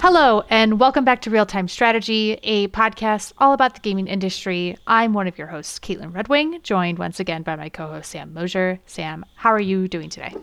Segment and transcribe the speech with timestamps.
[0.00, 4.76] Hello, and welcome back to Real Time Strategy, a podcast all about the gaming industry.
[4.86, 8.10] I'm one of your hosts, Kaitlyn Red Wing, joined once again by my co host,
[8.10, 8.80] Sam Mosher.
[8.86, 10.34] Sam, how are you doing today?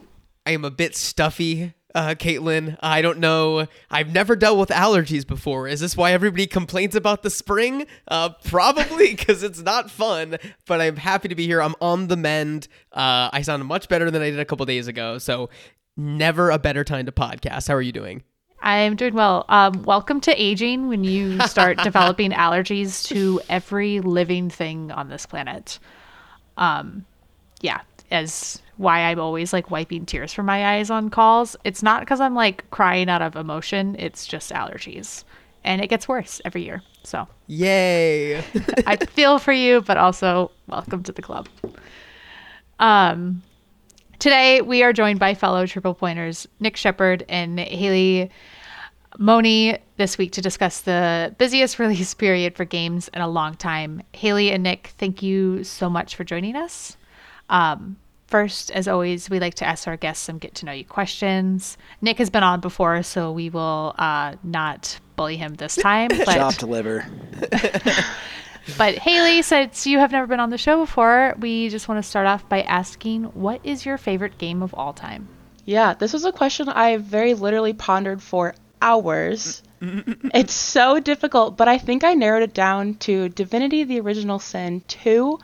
[0.46, 2.78] I am a bit stuffy, uh, Kaitlyn.
[2.82, 3.68] I don't know.
[3.90, 5.68] I've never dealt with allergies before.
[5.68, 7.88] Is this why everybody complains about the spring?
[8.08, 11.62] Uh, probably because it's not fun, but I'm happy to be here.
[11.62, 12.68] I'm on the mend.
[12.91, 15.18] Uh, I sound much better than I did a couple days ago.
[15.18, 15.50] So,
[15.98, 17.68] never a better time to podcast.
[17.68, 18.24] How are you doing?
[18.62, 19.46] I'm doing well.
[19.48, 25.26] Um, welcome to aging when you start developing allergies to every living thing on this
[25.26, 25.80] planet.
[26.58, 27.05] Um,
[27.62, 31.55] yeah, as why I'm always like wiping tears from my eyes on calls.
[31.63, 35.23] It's not because I'm like crying out of emotion, it's just allergies.
[35.63, 36.82] And it gets worse every year.
[37.04, 38.38] So, yay.
[38.88, 41.49] I feel for you, but also welcome to the club.
[42.80, 43.41] Um,
[44.20, 48.30] Today, we are joined by fellow triple pointers Nick Shepherd and Hailey
[49.18, 54.04] Mohney this week to discuss the busiest release period for games in a long time.
[54.13, 56.98] Hailey and Nick, thank you so much for joining us.
[57.50, 57.98] Um,
[58.28, 61.78] first, as always, we like to ask our guests some get to know you questions.
[62.02, 66.09] Nick has been on before, so we will uh, not bully him this time.
[66.09, 66.36] But...
[66.36, 67.06] Chopped liver.
[68.78, 72.08] But Hailey, since you have never been on the show before, we just want to
[72.08, 75.28] start off by asking what is your favorite game of all time?
[75.66, 79.64] Yeah, this was a question I very literally pondered for hours.
[79.81, 84.81] it's so difficult, but I think I narrowed it down to Divinity the Original Sin
[84.88, 85.40] 2.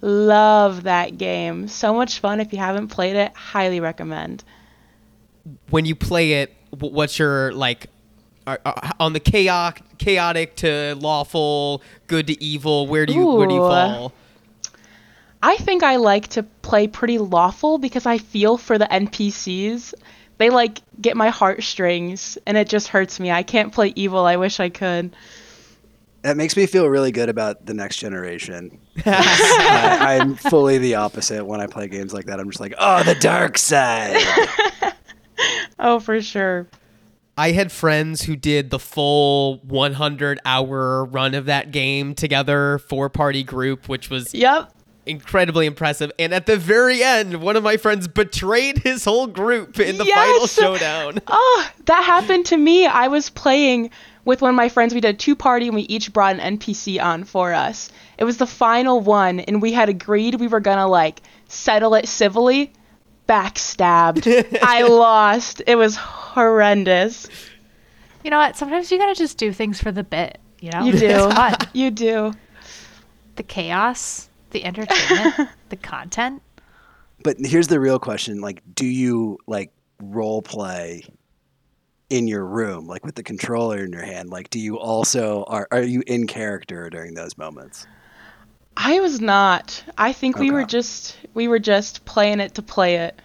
[0.00, 1.68] Love that game.
[1.68, 2.40] So much fun.
[2.40, 4.44] If you haven't played it, highly recommend.
[5.70, 7.86] When you play it, what's your like
[8.46, 12.86] uh, uh, on the chaotic, chaotic to lawful, good to evil?
[12.86, 13.36] Where do you Ooh.
[13.36, 14.12] where do you fall?
[15.42, 19.94] I think I like to play pretty lawful because I feel for the NPCs.
[20.38, 23.30] They like get my heartstrings, and it just hurts me.
[23.30, 24.24] I can't play evil.
[24.24, 25.14] I wish I could.
[26.22, 28.78] That makes me feel really good about the next generation.
[29.06, 29.10] I,
[30.00, 32.40] uh, I'm fully the opposite when I play games like that.
[32.40, 34.16] I'm just like, oh, the dark side.
[35.78, 36.68] oh, for sure.
[37.36, 43.08] I had friends who did the full 100 hour run of that game together, four
[43.08, 44.72] party group, which was yep
[45.08, 46.12] incredibly impressive.
[46.18, 50.04] And at the very end, one of my friends betrayed his whole group in the
[50.04, 50.16] yes!
[50.16, 51.18] final showdown.
[51.26, 52.86] Oh, that happened to me.
[52.86, 53.90] I was playing
[54.28, 54.92] with one of my friends.
[54.92, 57.90] We did a two party and we each brought an NPC on for us.
[58.18, 62.06] It was the final one, and we had agreed we were gonna like settle it
[62.06, 62.70] civilly.
[63.26, 64.58] Backstabbed.
[64.62, 65.62] I lost.
[65.66, 67.26] It was horrendous.
[68.22, 68.54] You know what?
[68.54, 70.38] Sometimes you gotta just do things for the bit.
[70.60, 71.30] You know, you do.
[71.72, 72.34] you do.
[73.36, 76.42] The chaos, the entertainment, the content.
[77.22, 79.72] But here's the real question: like, do you like
[80.02, 81.04] role play
[82.10, 84.30] in your room, like with the controller in your hand?
[84.30, 87.86] Like, do you also are are you in character during those moments?
[88.76, 89.82] I was not.
[89.98, 90.44] I think okay.
[90.44, 93.20] we were just we were just playing it to play it.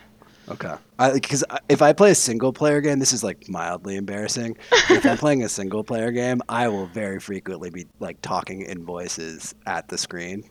[0.50, 0.76] Okay.
[1.14, 4.58] Because if I play a single player game, this is like mildly embarrassing.
[4.90, 8.84] if I'm playing a single player game, I will very frequently be like talking in
[8.84, 10.44] voices at the screen.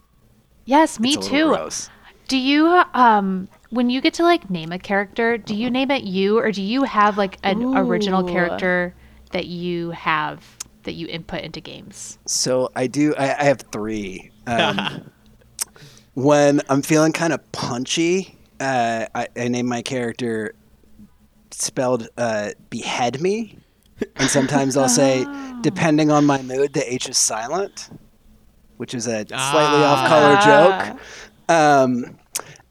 [0.65, 1.49] Yes, me too.
[1.49, 1.91] Gross.
[2.29, 6.05] Do you um when you get to like name a character, do you name it
[6.05, 7.77] you or do you have like an Ooh.
[7.77, 8.95] original character
[9.33, 10.45] that you have
[10.85, 12.19] that you input into games?
[12.27, 13.15] So I do.
[13.17, 14.31] I, I have three.
[14.47, 15.11] Um,
[16.15, 20.55] when I'm feeling kind of punchy uh, I, I named my character
[21.51, 23.59] spelled uh, behead me,
[24.17, 25.59] and sometimes I'll say, oh.
[25.63, 27.91] depending on my mood, the H is silent,
[28.77, 29.93] which is a slightly ah.
[29.93, 31.01] off-color joke.
[31.49, 32.19] Um,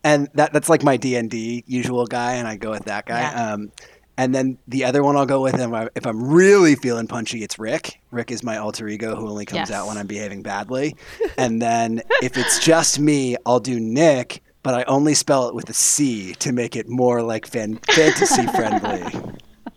[0.04, 3.06] and that that's like my D and D usual guy, and I go with that
[3.06, 3.22] guy.
[3.22, 3.54] Yeah.
[3.54, 3.72] Um,
[4.18, 7.58] and then the other one I'll go with him if I'm really feeling punchy, it's
[7.58, 8.02] Rick.
[8.12, 9.72] Rick is my alter ego who only comes yes.
[9.72, 10.96] out when I'm behaving badly.
[11.38, 15.70] and then if it's just me, I'll do Nick but I only spell it with
[15.70, 19.04] a C to make it more like fan- fantasy friendly.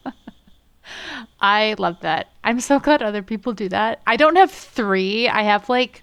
[1.41, 2.29] I love that.
[2.43, 4.01] I'm so glad other people do that.
[4.07, 5.29] I don't have three.
[5.29, 6.03] I have like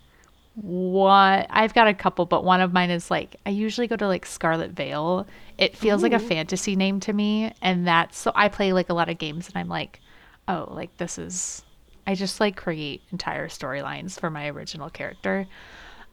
[0.56, 1.46] one.
[1.50, 4.26] I've got a couple, but one of mine is like I usually go to like
[4.26, 5.28] Scarlet Vale.
[5.58, 6.04] It feels Ooh.
[6.04, 9.18] like a fantasy name to me, and that's so I play like a lot of
[9.18, 10.00] games, and I'm like,
[10.48, 11.64] oh, like this is.
[12.08, 15.46] I just like create entire storylines for my original character.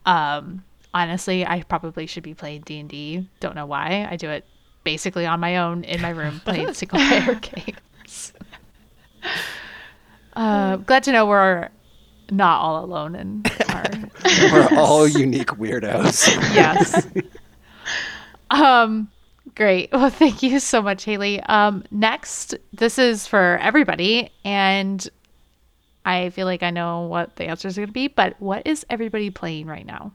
[0.05, 0.62] Um,
[0.93, 3.29] honestly, I probably should be playing D and D.
[3.40, 4.06] Don't know why.
[4.08, 4.44] I do it
[4.85, 8.32] basically on my own in my room playing single player games.
[10.35, 11.69] Uh, glad to know we're
[12.31, 13.43] not all alone in
[13.78, 14.10] our.
[14.52, 16.26] we're all unique weirdos.
[16.54, 17.06] yes.
[18.50, 19.10] Um,
[19.58, 19.90] Great.
[19.92, 21.40] Well, thank you so much, Hailey.
[21.40, 25.06] Um, next, this is for everybody, and
[26.04, 28.86] I feel like I know what the answers are going to be, but what is
[28.88, 30.12] everybody playing right now?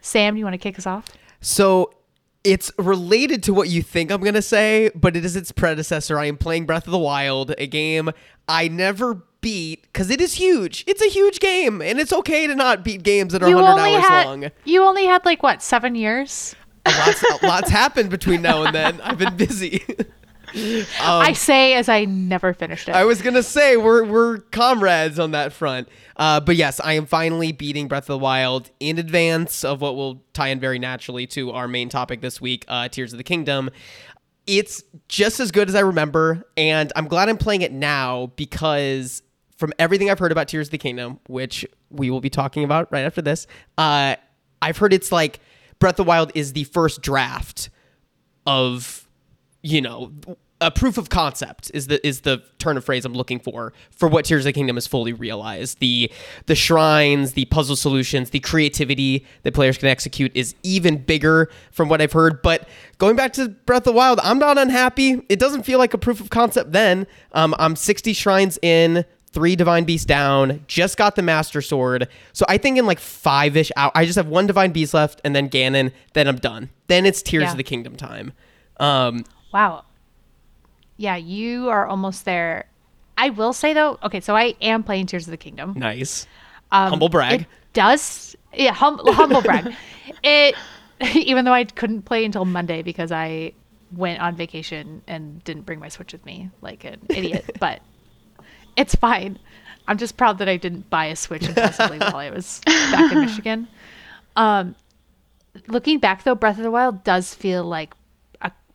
[0.00, 1.04] Sam, do you want to kick us off?
[1.42, 1.92] So
[2.44, 6.18] it's related to what you think I'm going to say, but it is its predecessor.
[6.18, 8.10] I am playing Breath of the Wild, a game
[8.48, 10.84] I never beat because it is huge.
[10.86, 14.04] It's a huge game, and it's okay to not beat games that are 100 hours
[14.04, 14.50] had long.
[14.64, 16.54] you only had like what seven years?
[16.86, 19.00] lots, lots happened between now and then.
[19.02, 19.84] I've been busy.
[20.54, 22.94] I say as I never finished it.
[22.94, 25.88] I was gonna say we're we're comrades on that front.
[26.16, 29.96] Uh, but yes, I am finally beating Breath of the Wild in advance of what
[29.96, 33.24] will tie in very naturally to our main topic this week, uh, Tears of the
[33.24, 33.70] Kingdom.
[34.46, 39.22] It's just as good as I remember, and I'm glad I'm playing it now because
[39.56, 42.90] from everything I've heard about Tears of the Kingdom, which we will be talking about
[42.90, 43.46] right after this,
[43.78, 44.16] uh,
[44.60, 45.40] I've heard it's like
[45.78, 47.70] Breath of the Wild is the first draft
[48.46, 48.99] of
[49.62, 50.12] you know
[50.62, 54.08] a proof of concept is the is the turn of phrase I'm looking for for
[54.08, 55.78] what Tears of the Kingdom is fully realized.
[55.80, 56.10] The
[56.46, 61.88] the shrines, the puzzle solutions, the creativity that players can execute is even bigger from
[61.88, 62.42] what I've heard.
[62.42, 62.68] But
[62.98, 65.22] going back to Breath of the Wild, I'm not unhappy.
[65.30, 67.06] It doesn't feel like a proof of concept then.
[67.32, 72.06] Um, I'm 60 shrines in, three divine beasts down, just got the master sword.
[72.34, 75.22] So I think in like five ish hours, I just have one divine beast left,
[75.24, 75.92] and then Ganon.
[76.12, 76.68] Then I'm done.
[76.88, 77.50] Then it's Tears Yeah.
[77.52, 78.32] of the Kingdom time.
[78.78, 79.84] Um, Wow.
[80.96, 82.66] Yeah, you are almost there.
[83.16, 85.74] I will say though, okay, so I am playing Tears of the Kingdom.
[85.76, 86.26] nice.
[86.72, 87.42] Um, Humble brag.
[87.42, 89.74] It does, yeah, hum, humble brag.
[90.22, 90.54] It,
[91.14, 93.52] even though I couldn't play until Monday because I
[93.96, 97.80] went on vacation and didn't bring my Switch with me like an idiot, but
[98.76, 99.38] it's fine.
[99.88, 103.20] I'm just proud that I didn't buy a Switch impulsively while I was back in
[103.20, 103.68] Michigan.
[104.36, 104.74] Um,
[105.68, 107.94] looking back though, Breath of the Wild does feel like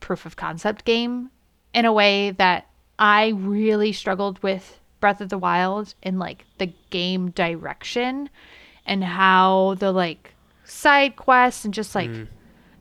[0.06, 1.32] proof of concept game
[1.74, 2.68] in a way that
[3.00, 8.30] I really struggled with Breath of the Wild in like the game direction
[8.86, 12.10] and how the like side quests and just like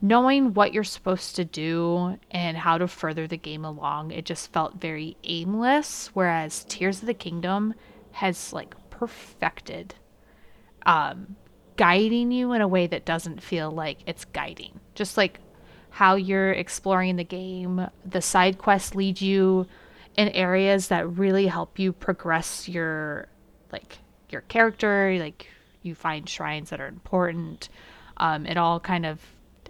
[0.03, 4.53] knowing what you're supposed to do and how to further the game along it just
[4.53, 7.75] felt very aimless whereas Tears of the Kingdom
[8.13, 9.95] has like perfected
[10.85, 11.37] um,
[11.77, 14.81] guiding you in a way that doesn't feel like it's guiding.
[14.95, 15.41] Just like
[15.95, 19.65] how you're exploring the game, the side quests lead you
[20.17, 23.29] in areas that really help you progress your
[23.71, 23.99] like
[24.29, 25.17] your character.
[25.21, 25.47] Like
[25.83, 27.69] you find shrines that are important.
[28.17, 29.21] Um, it all kind of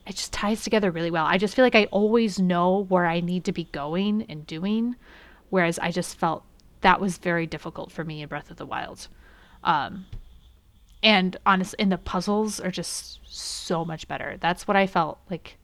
[0.07, 1.27] it just ties together really well.
[1.27, 4.97] I just feel like I always know where I need to be going and doing,
[5.51, 6.43] whereas I just felt
[6.81, 9.09] that was very difficult for me in Breath of the Wild.
[9.63, 10.07] Um,
[11.03, 15.59] and honest and the puzzles are just so much better that's what i felt like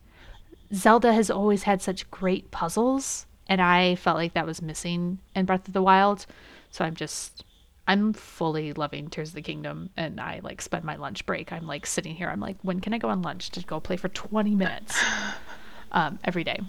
[0.72, 5.44] zelda has always had such great puzzles and i felt like that was missing in
[5.44, 6.26] breath of the wild.
[6.70, 7.44] So i'm just
[7.88, 11.52] i'm fully loving tears of the kingdom and i like spend my lunch break.
[11.52, 12.28] I'm like sitting here.
[12.28, 15.02] I'm like when can i go on lunch to go play for 20 minutes
[15.92, 16.60] um, every day?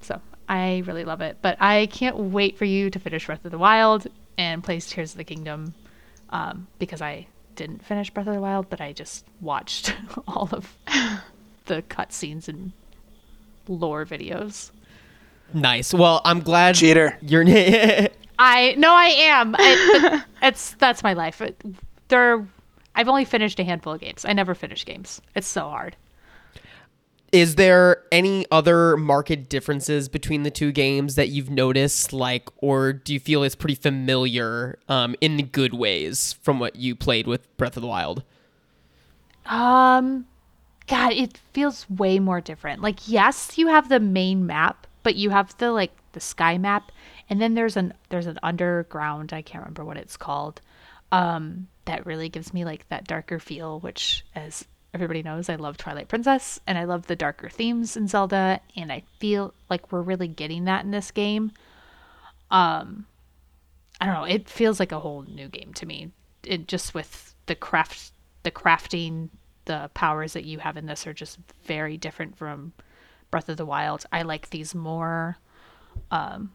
[0.00, 1.38] So i really love it.
[1.42, 4.06] But i can't wait for you to finish breath of the wild
[4.38, 5.74] and play tears of the kingdom
[6.30, 9.94] um, because I didn't finish Breath of the Wild, but I just watched
[10.28, 10.76] all of
[11.66, 12.72] the cutscenes and
[13.68, 14.70] lore videos.
[15.52, 15.94] Nice.
[15.94, 17.18] Well, I'm glad Cheater.
[17.22, 17.44] you're.
[18.38, 19.54] I no, I am.
[19.56, 21.40] I, it's that's my life.
[21.40, 21.60] It,
[22.08, 22.46] there,
[22.94, 24.24] I've only finished a handful of games.
[24.24, 25.20] I never finish games.
[25.34, 25.96] It's so hard.
[27.32, 32.92] Is there any other market differences between the two games that you've noticed, like, or
[32.92, 37.26] do you feel it's pretty familiar um, in the good ways from what you played
[37.26, 38.22] with Breath of the Wild?
[39.46, 40.26] Um,
[40.86, 42.82] God, it feels way more different.
[42.82, 46.92] Like, yes, you have the main map, but you have the like the sky map,
[47.30, 49.32] and then there's an there's an underground.
[49.32, 50.60] I can't remember what it's called.
[51.12, 55.76] Um, that really gives me like that darker feel, which, as everybody knows, I love
[55.76, 60.02] Twilight Princess, and I love the darker themes in Zelda, and I feel like we're
[60.02, 61.52] really getting that in this game.
[62.50, 63.06] Um,
[64.00, 64.24] I don't know.
[64.24, 66.10] It feels like a whole new game to me.
[66.42, 68.12] It just with the craft,
[68.42, 69.30] the crafting,
[69.64, 72.72] the powers that you have in this are just very different from
[73.30, 74.04] Breath of the Wild.
[74.12, 75.38] I like these more.
[76.10, 76.52] Um,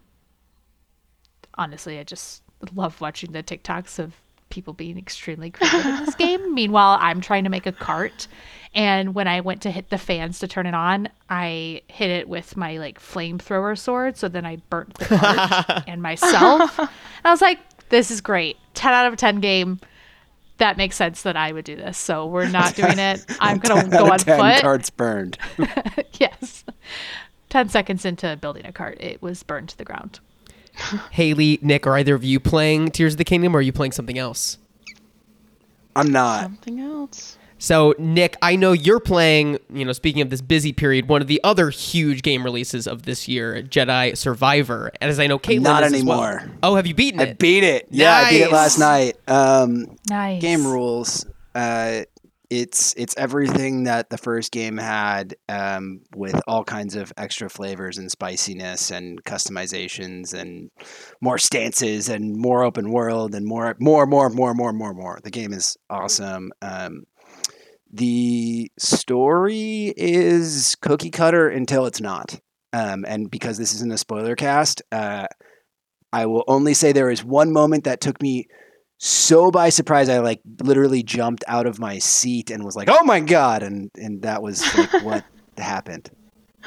[1.56, 4.14] honestly, I just love watching the TikToks of
[4.50, 6.54] people being extremely creative in this game.
[6.54, 8.28] Meanwhile, I'm trying to make a cart,
[8.74, 12.28] and when I went to hit the fans to turn it on, I hit it
[12.28, 14.18] with my like flamethrower sword.
[14.18, 16.78] So then I burnt the cart and myself.
[16.80, 16.90] And
[17.26, 18.58] I was like, "This is great.
[18.74, 19.80] Ten out of ten game.
[20.60, 21.98] That makes sense that I would do this.
[21.98, 23.26] So we're not doing it.
[23.40, 24.62] I'm gonna go on 10 foot.
[24.62, 25.38] cards burned.
[26.14, 26.64] yes.
[27.50, 30.20] Ten seconds into building a cart, it was burned to the ground.
[31.12, 33.92] Hailey, Nick, are either of you playing Tears of the Kingdom or are you playing
[33.92, 34.58] something else?
[35.96, 36.44] I'm not.
[36.44, 37.39] Something else.
[37.60, 41.28] So, Nick, I know you're playing, you know, speaking of this busy period, one of
[41.28, 44.92] the other huge game releases of this year, Jedi Survivor.
[45.02, 46.24] And as I know Kaitlyn Not is as well.
[46.24, 46.52] anymore.
[46.64, 47.30] Oh, have you beaten it?
[47.30, 47.88] I beat it.
[47.92, 49.18] Yeah, I beat it last night.
[49.28, 50.42] Um, Nice.
[50.42, 51.26] game rules.
[51.54, 52.04] Uh,
[52.50, 58.00] it's it's everything that the first game had, um, with all kinds of extra flavors
[58.00, 60.72] and spiciness and customizations and
[61.22, 65.20] more stances and more open world and more more more more more more more.
[65.24, 66.52] The game is awesome.
[66.64, 67.04] Um,
[67.92, 72.40] the story is cookie cutter until it's not.
[72.72, 75.28] Um, and because this isn't a spoiler cast, uh,
[76.14, 78.48] I will only say there is one moment that took me
[79.00, 83.04] so by surprise I like literally jumped out of my seat and was like, "Oh
[83.04, 85.24] my god!" and and that was like what
[85.58, 86.12] happened.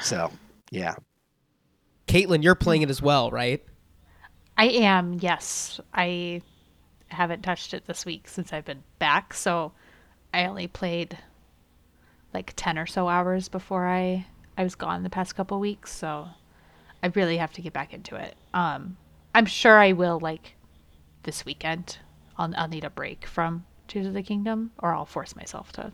[0.01, 0.31] So
[0.71, 0.95] yeah,
[2.07, 3.63] Kaitlyn, you're playing it as well, right?
[4.57, 5.79] I am, yes.
[5.93, 6.41] I
[7.07, 9.71] haven't touched it this week since I've been back, so
[10.33, 11.17] I only played
[12.33, 14.25] like 10 or so hours before I
[14.57, 16.27] I was gone the past couple weeks, so
[17.01, 18.35] I really have to get back into it.
[18.53, 18.97] Um
[19.35, 20.55] I'm sure I will like
[21.23, 21.99] this weekend.
[22.37, 25.91] I'll I'll need a break from Tears of the Kingdom or I'll force myself to.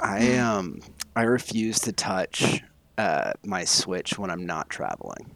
[0.00, 0.80] I um
[1.16, 2.62] I refuse to touch
[3.00, 5.34] uh, my Switch when I'm not traveling.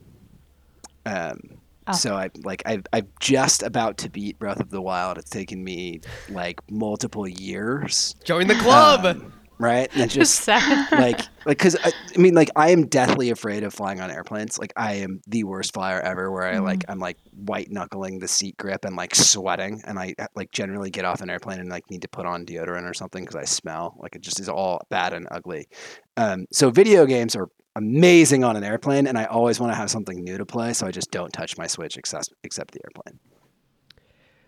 [1.07, 1.54] Um,
[1.87, 1.93] Oh.
[1.93, 5.19] so I like I I'm just about to beat Breath of the Wild.
[5.19, 6.01] It's taken me
[6.31, 8.15] like multiple years.
[8.25, 9.05] Join the club.
[9.05, 9.89] Um, right?
[9.95, 14.01] And just like like because I, I mean like i am deathly afraid of flying
[14.01, 17.71] on airplanes like i am the worst flyer ever where i like i'm like white
[17.71, 21.61] knuckling the seat grip and like sweating and i like generally get off an airplane
[21.61, 24.41] and like need to put on deodorant or something because i smell like it just
[24.41, 25.69] is all bad and ugly
[26.17, 29.91] um, so video games are amazing on an airplane and i always want to have
[29.91, 33.19] something new to play so i just don't touch my switch except except the airplane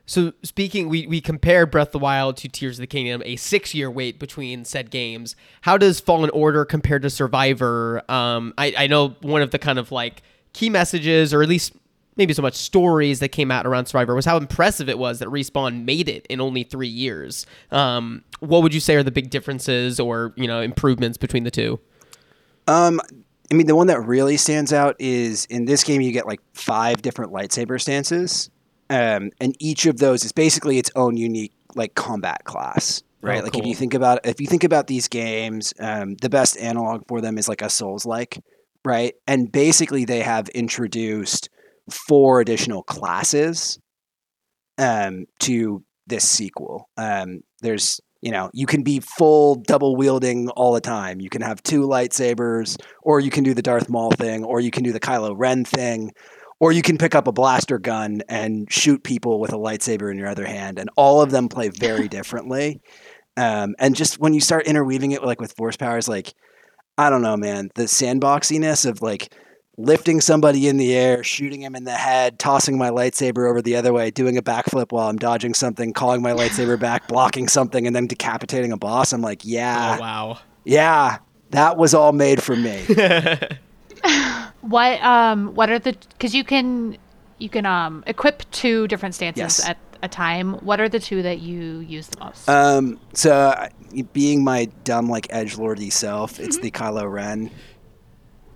[0.08, 3.34] So speaking, we, we compare Breath of the Wild to Tears of the Kingdom, a
[3.34, 5.34] six year wait between said games.
[5.62, 8.08] How does Fallen Order compare to Survivor?
[8.08, 11.72] Um, I, I know one of the kind of like key messages, or at least
[12.16, 15.28] maybe so much stories that came out around Survivor, was how impressive it was that
[15.28, 17.44] Respawn made it in only three years.
[17.72, 21.50] Um, what would you say are the big differences or you know improvements between the
[21.50, 21.80] two?
[22.66, 23.00] Um,
[23.50, 26.40] I mean, the one that really stands out is in this game you get like
[26.52, 28.50] five different lightsaber stances,
[28.90, 33.40] um, and each of those is basically its own unique like combat class, right?
[33.40, 36.56] Oh, like if you think about if you think about these games, um, the best
[36.58, 38.42] analog for them is like a Souls like,
[38.84, 39.14] right?
[39.26, 41.48] And basically they have introduced
[41.90, 43.78] four additional classes
[44.78, 46.88] um, to this sequel.
[46.96, 51.20] Um, there's you know you can be full double wielding all the time.
[51.20, 54.72] You can have two lightsabers, or you can do the Darth Maul thing, or you
[54.72, 56.10] can do the Kylo Ren thing,
[56.58, 60.18] or you can pick up a blaster gun and shoot people with a lightsaber in
[60.18, 60.80] your other hand.
[60.80, 62.80] And all of them play very differently.
[63.36, 66.34] Um, and just when you start interweaving it like with force powers, like
[66.98, 69.32] I don't know, man, the sandboxiness of like
[69.78, 73.76] lifting somebody in the air, shooting him in the head, tossing my lightsaber over the
[73.76, 77.86] other way, doing a backflip while I'm dodging something, calling my lightsaber back, blocking something,
[77.86, 79.12] and then decapitating a boss.
[79.12, 80.38] I'm like, yeah, Oh wow.
[80.64, 81.18] yeah,
[81.50, 82.84] that was all made for me.
[84.62, 86.96] What um what are the cuz you can
[87.38, 89.68] you can um equip two different stances Yes.
[89.68, 90.54] at a time.
[90.54, 92.48] What are the two that you use the most?
[92.48, 93.70] um, so I-
[94.12, 97.50] being my dumb like edge lordy self, it's the Kylo Ren.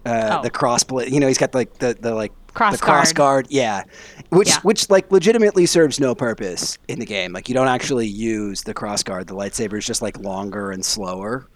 [0.07, 0.43] Uh, Oh.
[0.43, 3.45] The crossblade, you know, he's got like the, the like Cross the cross guard.
[3.45, 3.85] guard, yeah,
[4.31, 4.59] which Yeah.
[4.63, 7.33] which like legitimately serves no purpose in the game.
[7.33, 9.29] Like you don't actually use the cross guard.
[9.29, 11.47] The lightsaber is just like longer and slower.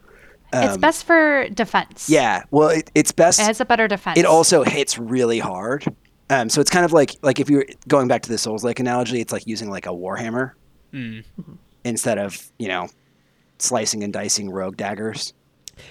[0.53, 2.09] it's um, best for defense.
[2.09, 3.41] Yeah, well, it, it's best.
[3.41, 4.19] It has a better defense.
[4.19, 5.85] it also hits really hard.
[6.31, 8.79] Um, so it's kind of like like if you're going back to the Souls like
[8.79, 10.53] analogy, it's like using like a warhammer
[11.85, 12.89] instead of you know
[13.59, 15.33] slicing and dicing rogue daggers.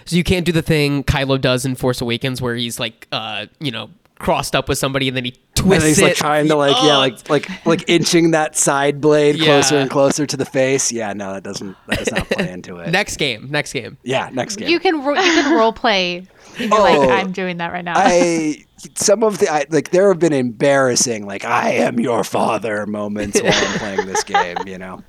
[0.06, 3.48] So you can't do the thing Kylo does in Force Awakens, where he's like, uh,
[3.60, 6.04] you know, crossed up with somebody and then he And twists he's it.
[6.04, 9.90] like trying to like yeah Oh, like like like inching that side blade closer and
[9.90, 10.92] closer to the face.
[10.92, 12.90] Yeah, no, that doesn't that does not play into it.
[12.92, 13.98] Next game, next game.
[14.04, 14.70] yeah, next game.
[14.70, 16.26] You can ro- you can role play.
[16.58, 17.94] You're Oh, like I'm doing that right now.
[17.98, 18.64] I
[18.96, 23.42] some of the I, like there have been embarrassing like I am your father moments
[23.42, 24.58] while I'm playing this game.
[24.66, 25.04] You know.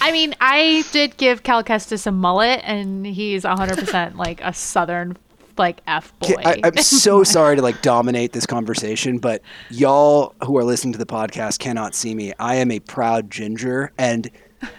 [0.00, 5.16] I mean, I did give Cal Kestis a mullet, and he's 100% like a southern
[5.58, 6.34] like f boy.
[6.44, 10.98] I, I'm so sorry to like dominate this conversation, but y'all who are listening to
[10.98, 12.32] the podcast cannot see me.
[12.38, 14.30] I am a proud ginger, and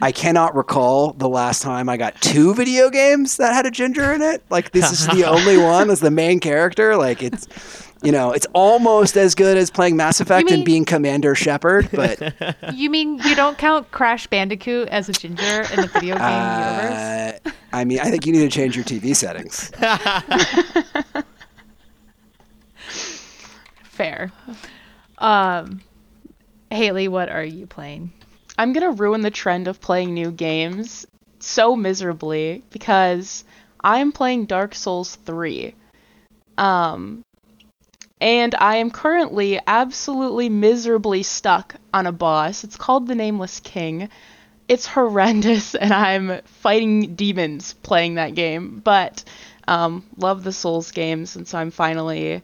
[0.02, 4.12] I cannot recall the last time I got two video games that had a ginger
[4.14, 4.44] in it.
[4.50, 6.96] Like this is the only one as the main character.
[6.98, 7.48] Like it's
[8.04, 11.90] you know, it's almost as good as playing Mass Effect mean- and being Commander Shepard,
[11.92, 12.34] but
[12.74, 17.40] You mean you don't count Crash Bandicoot as a ginger in the video game universe?
[17.46, 19.72] uh, I mean, I think you need to change your TV settings.
[23.84, 24.32] Fair.
[25.18, 25.82] Um,
[26.72, 28.12] Hailey, what are you playing?
[28.58, 31.06] I'm gonna ruin the trend of playing new games
[31.40, 33.44] so miserably because
[33.84, 35.74] I'm playing Dark Souls 3.
[36.58, 37.24] Um,
[38.22, 42.64] and I am currently absolutely miserably stuck on a boss.
[42.64, 44.10] It's called the Nameless King.
[44.68, 48.80] It's horrendous, and I'm fighting demons playing that game.
[48.80, 49.24] But
[49.68, 52.42] um, love the Souls games, and so I'm finally.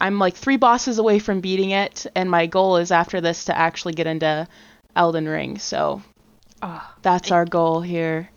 [0.00, 3.56] I'm like three bosses away from beating it, and my goal is after this to
[3.56, 4.46] actually get into
[4.96, 5.58] Elden Ring.
[5.58, 6.02] So
[6.62, 8.30] Oh, that's our goal here.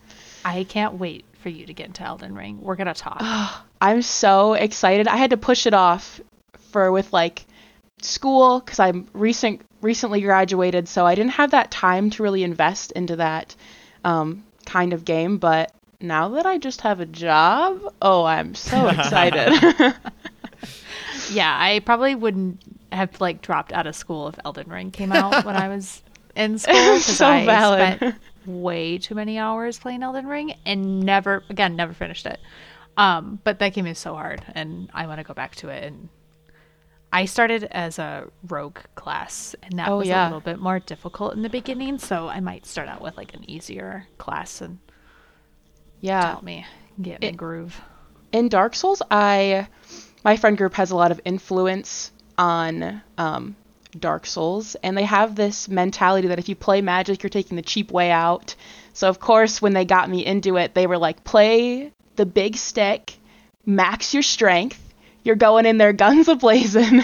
[0.44, 2.60] I can't wait for you to get into Elden Ring.
[2.60, 3.18] We're gonna talk.
[3.80, 5.08] I'm so excited.
[5.08, 6.20] I had to push it off
[6.72, 7.44] for with like
[8.00, 12.92] school because I'm recent recently graduated, so I didn't have that time to really invest
[12.92, 13.54] into that
[14.04, 15.38] um, kind of game.
[15.38, 19.52] But now that I just have a job, oh, I'm so excited.
[21.30, 22.60] yeah, I probably wouldn't
[22.90, 26.02] have like dropped out of school if Elden Ring came out when I was
[26.36, 27.96] in school because So I valid.
[27.96, 28.14] spent
[28.46, 32.38] way too many hours playing Elden Ring and never again never finished it.
[32.96, 35.84] Um, but that game is so hard, and I want to go back to it.
[35.84, 36.10] And
[37.12, 40.24] I started as a rogue class, and that Oh, was yeah.
[40.24, 41.98] a little bit more difficult in the beginning.
[41.98, 44.78] So I might start out with like an easier class and
[46.00, 46.26] yeah.
[46.30, 46.66] help me
[47.00, 47.80] get in It- groove.
[48.32, 49.66] in Dark Souls, I
[50.24, 53.56] my friend group has a lot of influence on um,
[53.98, 57.62] Dark Souls, and they have this mentality that if you play Magic, you're taking the
[57.62, 58.54] cheap way out.
[58.94, 62.56] So of course, when they got me into it, they were like, "Play the big
[62.56, 63.18] stick,
[63.66, 64.78] max your strength.
[65.24, 67.02] You're going in there guns a blazing,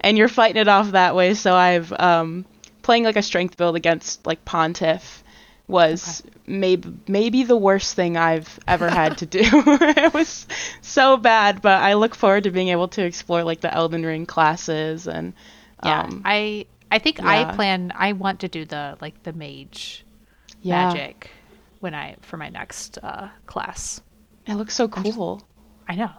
[0.00, 2.44] and you're fighting it off that way." So I've um,
[2.82, 5.22] playing like a strength build against like Pontiff
[5.68, 9.40] was maybe maybe the worst thing I've ever had to do.
[9.42, 10.46] it was
[10.80, 14.26] so bad, but I look forward to being able to explore like the Elden Ring
[14.26, 15.34] classes and
[15.84, 17.92] Yeah, um, I I think I plan.
[17.94, 20.04] I want to do the like the mage
[20.62, 21.30] yeah, magic
[21.80, 24.00] when I for my next uh, class.
[24.46, 25.42] It looks so cool.
[25.88, 26.10] I know.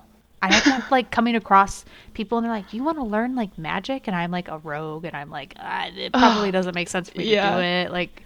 [0.41, 4.07] I kept like coming across people and they're like, "You want to learn like magic?"
[4.07, 7.17] And I'm like a rogue, and I'm like, ah, "It probably doesn't make sense for
[7.17, 8.23] me to do it." Like,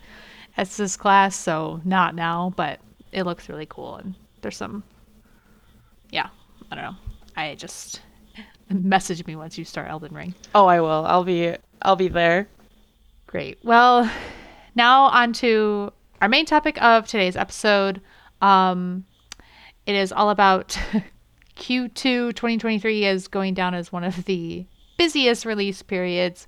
[0.58, 2.54] it's this class, so not now.
[2.56, 2.80] But
[3.12, 4.84] it looks really cool, and there's some.
[6.10, 6.28] Yeah,
[6.70, 6.98] I don't know.
[7.36, 8.02] I just
[8.70, 10.34] message me once you start Elden Ring.
[10.54, 11.06] Oh, I will.
[11.06, 12.48] I'll be I'll be there.
[13.28, 13.60] Great.
[13.64, 14.12] Well,
[14.76, 18.02] now on to our main topic of today's episode.
[18.42, 19.06] Um,
[19.86, 20.78] it is all about
[21.62, 21.94] Q2
[22.34, 24.66] 2023 is going down as one of the
[24.98, 26.48] busiest release periods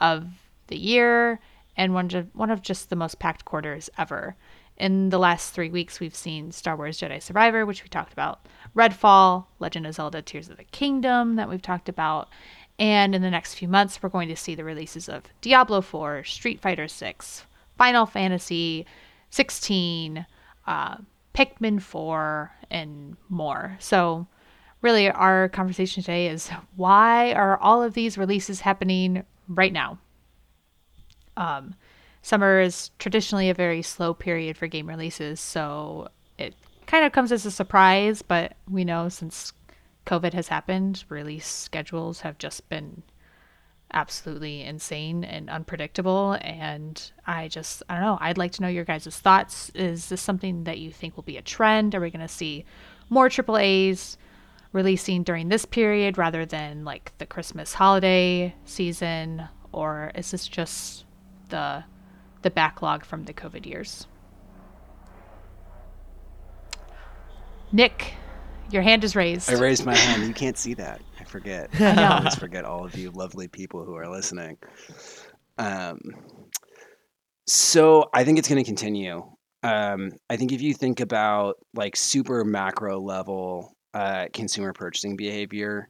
[0.00, 0.26] of
[0.68, 1.38] the year
[1.76, 4.36] and one, ju- one of just the most packed quarters ever.
[4.78, 8.48] In the last three weeks, we've seen Star Wars Jedi Survivor, which we talked about,
[8.74, 12.30] Redfall, Legend of Zelda Tears of the Kingdom, that we've talked about.
[12.78, 16.24] And in the next few months, we're going to see the releases of Diablo 4,
[16.24, 17.44] Street Fighter 6,
[17.76, 18.86] Final Fantasy
[19.28, 20.24] 16,
[20.66, 20.96] uh,
[21.34, 23.76] Pikmin 4, and more.
[23.78, 24.26] So,
[24.84, 29.98] really, our conversation today is why are all of these releases happening right now?
[31.38, 31.74] Um,
[32.20, 36.54] summer is traditionally a very slow period for game releases, so it
[36.86, 39.54] kind of comes as a surprise, but we know since
[40.04, 43.02] COVID has happened, release schedules have just been
[43.94, 46.36] absolutely insane and unpredictable.
[46.42, 49.70] And I just, I don't know, I'd like to know your guys' thoughts.
[49.74, 51.94] Is this something that you think will be a trend?
[51.94, 52.66] Are we going to see
[53.08, 54.18] more AAAs
[54.74, 59.48] releasing during this period rather than like the Christmas holiday season?
[59.72, 61.06] Or is this just
[61.48, 61.84] the
[62.42, 64.06] the backlog from the COVID years?
[67.72, 68.12] Nick,
[68.70, 69.50] your hand is raised.
[69.50, 70.26] I raised my hand.
[70.26, 71.00] You can't see that.
[71.18, 71.72] I forget.
[71.80, 71.86] know.
[71.86, 74.58] I always forget all of you lovely people who are listening.
[75.56, 75.98] Um,
[77.46, 79.24] so I think it's going to continue.
[79.62, 85.88] Um, I think if you think about like super macro level uh, consumer purchasing behavior,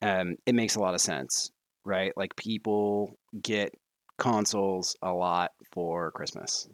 [0.00, 1.50] um, it makes a lot of sense,
[1.84, 2.12] right?
[2.16, 3.72] Like people get
[4.18, 6.68] consoles a lot for Christmas,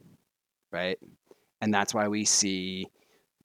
[0.72, 0.98] right?
[1.60, 2.86] And that's why we see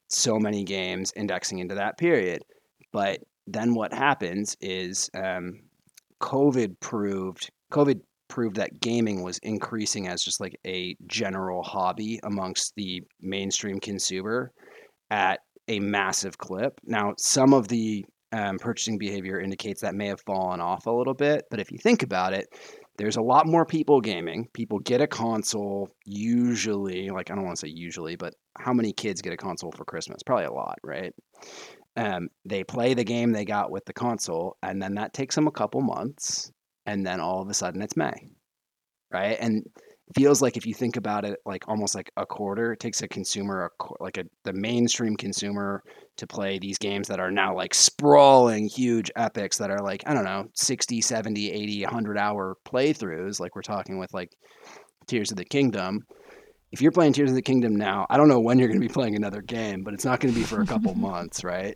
[0.09, 2.43] so many games indexing into that period.
[2.91, 5.59] But then what happens is um,
[6.21, 12.73] COVID proved COVID proved that gaming was increasing as just like a general hobby amongst
[12.75, 14.51] the mainstream consumer
[15.09, 16.79] at a massive clip.
[16.83, 21.13] Now, some of the um, purchasing behavior indicates that may have fallen off a little
[21.13, 22.47] bit, but if you think about it,
[22.97, 24.47] there's a lot more people gaming.
[24.53, 28.93] People get a console usually, like I don't want to say usually, but how many
[28.93, 30.21] kids get a console for Christmas?
[30.23, 31.13] Probably a lot, right?
[31.95, 35.47] Um, they play the game they got with the console, and then that takes them
[35.47, 36.51] a couple months,
[36.85, 38.13] and then all of a sudden it's May,
[39.11, 39.37] right?
[39.39, 39.63] And
[40.15, 43.07] feels like if you think about it, like almost like a quarter, it takes a
[43.07, 45.83] consumer, a, like a the mainstream consumer,
[46.17, 50.13] to play these games that are now like sprawling huge epics that are like I
[50.13, 54.31] don't know 60, 70, 80, 100 hour playthroughs, like we're talking with like
[55.07, 56.05] Tears of the Kingdom.
[56.71, 58.87] If you're playing Tears of the Kingdom now, I don't know when you're going to
[58.87, 61.75] be playing another game, but it's not going to be for a couple months, right?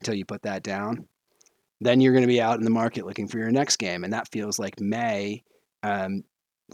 [0.00, 1.06] Until you put that down.
[1.80, 4.12] Then you're going to be out in the market looking for your next game, and
[4.12, 5.44] that feels like May
[5.82, 6.24] um,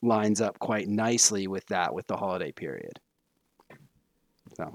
[0.03, 3.01] lines up quite nicely with that with the holiday period.
[4.57, 4.73] So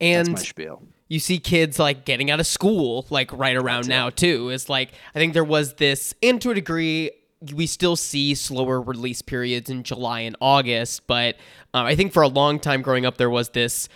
[0.00, 0.82] and that's my spiel.
[1.08, 4.16] You see kids like getting out of school like right around that's now it.
[4.16, 4.50] too.
[4.50, 7.10] It's like I think there was this, and to a degree,
[7.54, 11.36] we still see slower release periods in July and August, but
[11.72, 13.88] uh, I think for a long time growing up there was this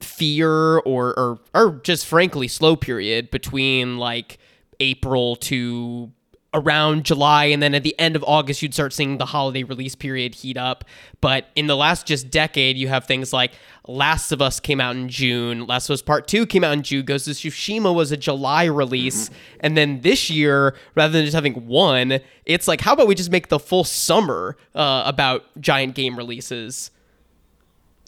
[0.00, 4.38] fear or or or just frankly slow period between like
[4.80, 6.12] April to
[6.54, 9.94] around July and then at the end of August you'd start seeing the holiday release
[9.94, 10.84] period heat up.
[11.20, 13.52] But in the last just decade you have things like
[13.86, 16.82] Last of Us came out in June, Last of Us Part 2 came out in
[16.82, 19.30] June, Ghost of Tsushima was a July release,
[19.60, 23.30] and then this year rather than just having one, it's like how about we just
[23.30, 26.90] make the full summer uh, about giant game releases.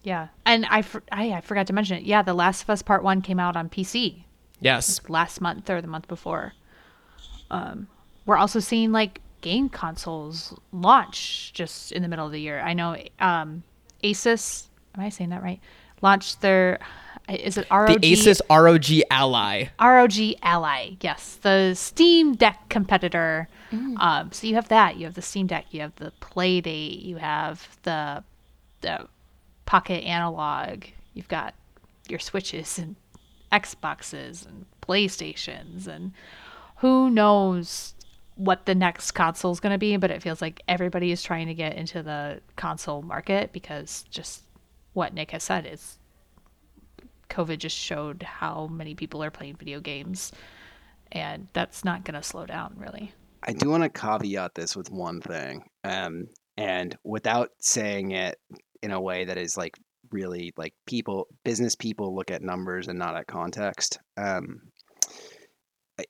[0.03, 0.29] Yeah.
[0.47, 2.05] And I, I I forgot to mention it.
[2.05, 4.25] Yeah, The Last of Us Part 1 came out on PC.
[4.61, 5.01] Yes.
[5.09, 6.55] Last month or the month before.
[7.51, 7.89] Um
[8.27, 12.61] we're also seeing like game consoles launch just in the middle of the year.
[12.61, 13.63] I know um,
[14.03, 15.61] Asus, am I saying that right?
[16.03, 16.79] Launched their
[17.29, 18.01] is it ROG?
[18.01, 19.67] The Asus ROG Ally.
[19.81, 23.49] ROG Ally, yes, the Steam Deck competitor.
[23.71, 24.01] Mm.
[24.01, 24.97] Um, so you have that.
[24.97, 25.67] You have the Steam Deck.
[25.71, 27.05] You have the Playdate.
[27.05, 28.25] You have the
[28.81, 29.07] the
[29.67, 30.85] Pocket Analog.
[31.15, 31.55] You've got
[32.09, 32.97] your Switches and
[33.53, 36.13] Xboxes and PlayStations and
[36.77, 37.95] who knows
[38.41, 41.47] what the next console is going to be, but it feels like everybody is trying
[41.47, 44.45] to get into the console market because just
[44.95, 45.99] what Nick has said is
[47.29, 50.33] COVID just showed how many people are playing video games,
[51.13, 53.13] and that's not going to slow down really.
[53.43, 56.27] I do want to caveat this with one thing, um,
[56.57, 58.39] and without saying it
[58.83, 59.77] in a way that is like
[60.13, 63.99] really like people, business people look at numbers and not at context.
[64.17, 64.63] Um,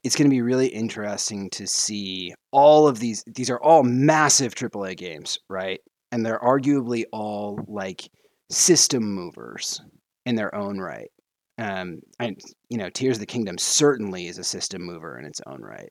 [0.03, 3.24] it's going to be really interesting to see all of these.
[3.26, 5.81] These are all massive AAA games, right?
[6.12, 8.09] And they're arguably all like
[8.50, 9.81] system movers
[10.26, 11.11] in their own right.
[11.59, 15.40] Um, and you know, Tears of the Kingdom certainly is a system mover in its
[15.46, 15.90] own right.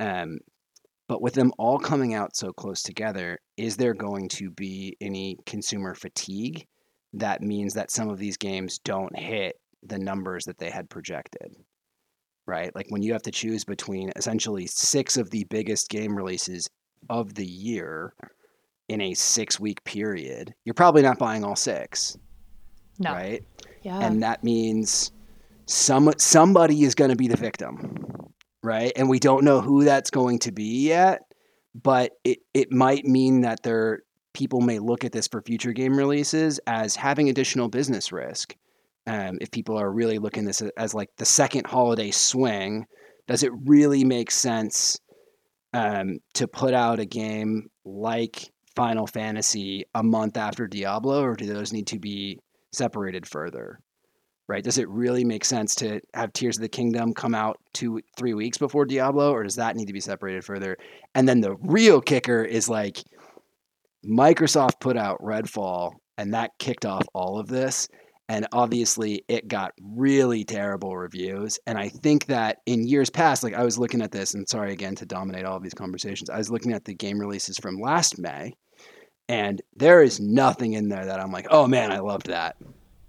[0.00, 0.38] Um,
[1.08, 5.36] but with them all coming out so close together, is there going to be any
[5.46, 6.66] consumer fatigue
[7.12, 11.54] that means that some of these games don't hit the numbers that they had projected?
[12.46, 12.74] Right?
[12.74, 16.68] Like when you have to choose between essentially six of the biggest game releases
[17.10, 18.14] of the year
[18.88, 22.16] in a six week period, you're probably not buying all six.
[22.98, 23.12] No.
[23.12, 23.44] Right?
[23.82, 24.00] Yeah.
[24.00, 25.12] And that means
[25.66, 28.32] some somebody is going to be the victim.
[28.62, 28.92] Right?
[28.96, 31.22] And we don't know who that's going to be yet,
[31.74, 35.96] but it, it might mean that there people may look at this for future game
[35.96, 38.56] releases as having additional business risk
[39.06, 42.86] um, if people are really looking this as like the second holiday swing,
[43.28, 44.98] does it really make sense
[45.72, 51.46] um, to put out a game like Final Fantasy a month after Diablo, or do
[51.46, 52.38] those need to be
[52.72, 53.78] separated further?
[54.48, 54.62] Right?
[54.62, 58.34] Does it really make sense to have Tears of the Kingdom come out two, three
[58.34, 60.76] weeks before Diablo, or does that need to be separated further?
[61.14, 63.02] And then the real kicker is like
[64.08, 67.88] Microsoft put out Redfall, and that kicked off all of this
[68.28, 73.54] and obviously it got really terrible reviews and i think that in years past like
[73.54, 76.38] i was looking at this and sorry again to dominate all of these conversations i
[76.38, 78.52] was looking at the game releases from last may
[79.28, 82.56] and there is nothing in there that i'm like oh man i loved that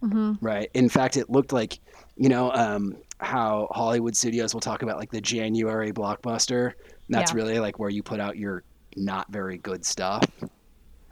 [0.04, 0.34] mm-hmm.
[0.42, 1.80] right in fact it looked like
[2.16, 6.74] you know um, how hollywood studios will talk about like the january blockbuster
[7.10, 7.38] that's yeah.
[7.38, 8.64] really like where you put out your
[8.96, 10.26] not very good stuff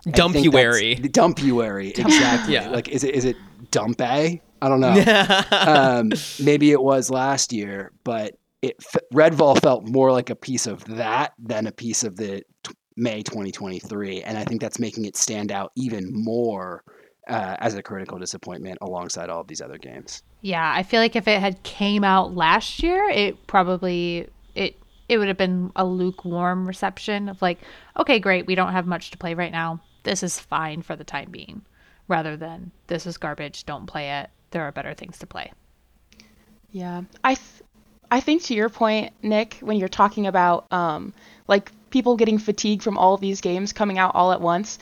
[0.08, 1.02] Dumpuary.
[1.12, 2.54] Dumpuary, exactly.
[2.54, 2.70] yeah.
[2.70, 3.36] Like, is it is it
[3.72, 4.42] Dump A?
[4.62, 5.42] I don't know.
[5.52, 6.12] um,
[6.44, 8.78] maybe it was last year, but it
[9.14, 12.44] Redfall felt more like a piece of that than a piece of the
[12.98, 16.84] May 2023, and I think that's making it stand out even more
[17.28, 20.24] uh, as a critical disappointment alongside all of these other games.
[20.42, 24.78] Yeah, I feel like if it had came out last year, it probably it
[25.10, 27.60] it would have been a lukewarm reception of like,
[27.98, 29.82] okay, great, we don't have much to play right now.
[30.04, 31.64] This is fine for the time being,
[32.08, 34.30] rather than this is garbage, don't play it.
[34.52, 35.52] There are better things to play.
[36.72, 37.64] Yeah, I, th-
[38.12, 41.14] I think to your point, Nick, when you're talking about um,
[41.48, 44.78] like people getting fatigued from all of these games coming out all at once,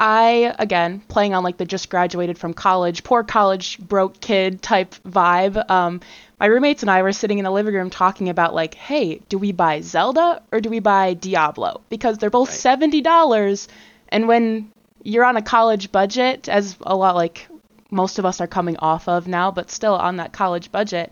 [0.00, 4.94] I again playing on like the just graduated from college, poor college broke kid type
[5.06, 5.68] vibe.
[5.70, 6.00] Um,
[6.38, 9.38] my roommates and I were sitting in the living room talking about like, hey, do
[9.38, 11.80] we buy Zelda or do we buy Diablo?
[11.88, 12.58] Because they're both Right.
[12.58, 13.66] seventy dollars,
[14.08, 14.70] and when
[15.08, 17.48] you're on a college budget, as a lot like
[17.90, 21.10] most of us are coming off of now, but still on that college budget,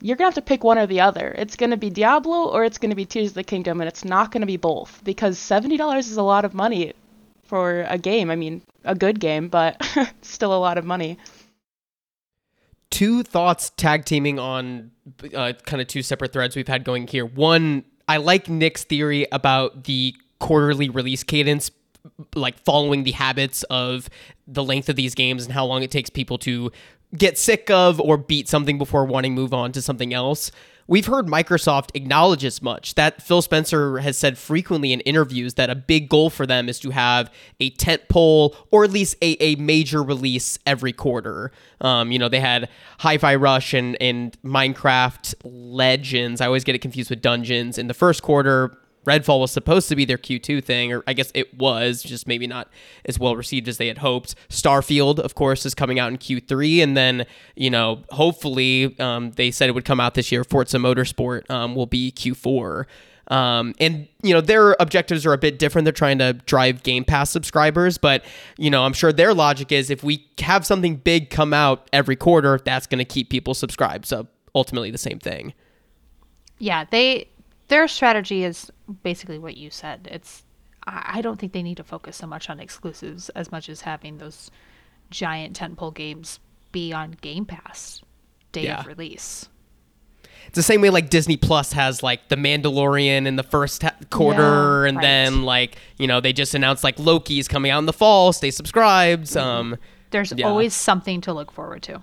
[0.00, 1.34] you're gonna have to pick one or the other.
[1.36, 4.32] It's gonna be Diablo or it's gonna be Tears of the Kingdom, and it's not
[4.32, 6.94] gonna be both because seventy dollars is a lot of money
[7.44, 8.30] for a game.
[8.30, 9.86] I mean, a good game, but
[10.22, 11.18] still a lot of money.
[12.90, 14.90] two thoughts tag teaming on
[15.34, 17.26] uh, kind of two separate threads we've had going here.
[17.26, 21.70] One, I like Nick's theory about the quarterly release cadence,
[22.34, 24.08] like following the habits of
[24.46, 26.70] the length of these games and how long it takes people to
[27.16, 30.50] get sick of or beat something before wanting to move on to something else.
[30.88, 35.68] We've heard Microsoft acknowledge as much that Phil Spencer has said frequently in interviews that
[35.68, 39.36] a big goal for them is to have a tent pole or at least a,
[39.42, 41.50] a major release every quarter.
[41.80, 42.68] Um, you know, they had
[43.00, 46.40] Hi-Fi Rush and, and Minecraft Legends.
[46.40, 48.78] I always get it confused with Dungeons in the first quarter.
[49.06, 52.46] Redfall was supposed to be their Q2 thing, or I guess it was, just maybe
[52.46, 52.68] not
[53.04, 54.34] as well received as they had hoped.
[54.48, 59.50] Starfield, of course, is coming out in Q3, and then, you know, hopefully um, they
[59.50, 60.44] said it would come out this year.
[60.44, 62.86] Forza Motorsport um, will be Q4.
[63.28, 65.84] Um, and you know their objectives are a bit different.
[65.84, 68.24] They're trying to drive Game Pass subscribers, but
[68.56, 72.14] you know I'm sure their logic is if we have something big come out every
[72.14, 74.06] quarter, that's going to keep people subscribed.
[74.06, 75.54] So ultimately, the same thing.
[76.58, 77.28] Yeah, they
[77.68, 78.70] their strategy is
[79.02, 80.08] basically what you said.
[80.10, 80.42] It's
[80.88, 84.18] I don't think they need to focus so much on exclusives as much as having
[84.18, 84.50] those
[85.10, 86.38] giant tentpole games
[86.70, 88.02] be on Game Pass
[88.52, 88.80] day Yeah.
[88.80, 89.48] of release.
[90.46, 93.96] It's the same way like Disney Plus has like The Mandalorian in the first ha-
[94.10, 95.02] quarter, Yeah, and right.
[95.02, 98.32] then like you know they just announced like Loki's coming out in the fall.
[98.32, 99.36] Stay subscribed.
[99.36, 99.76] Um,
[100.10, 100.46] There's Yeah.
[100.46, 102.00] always something to look forward to.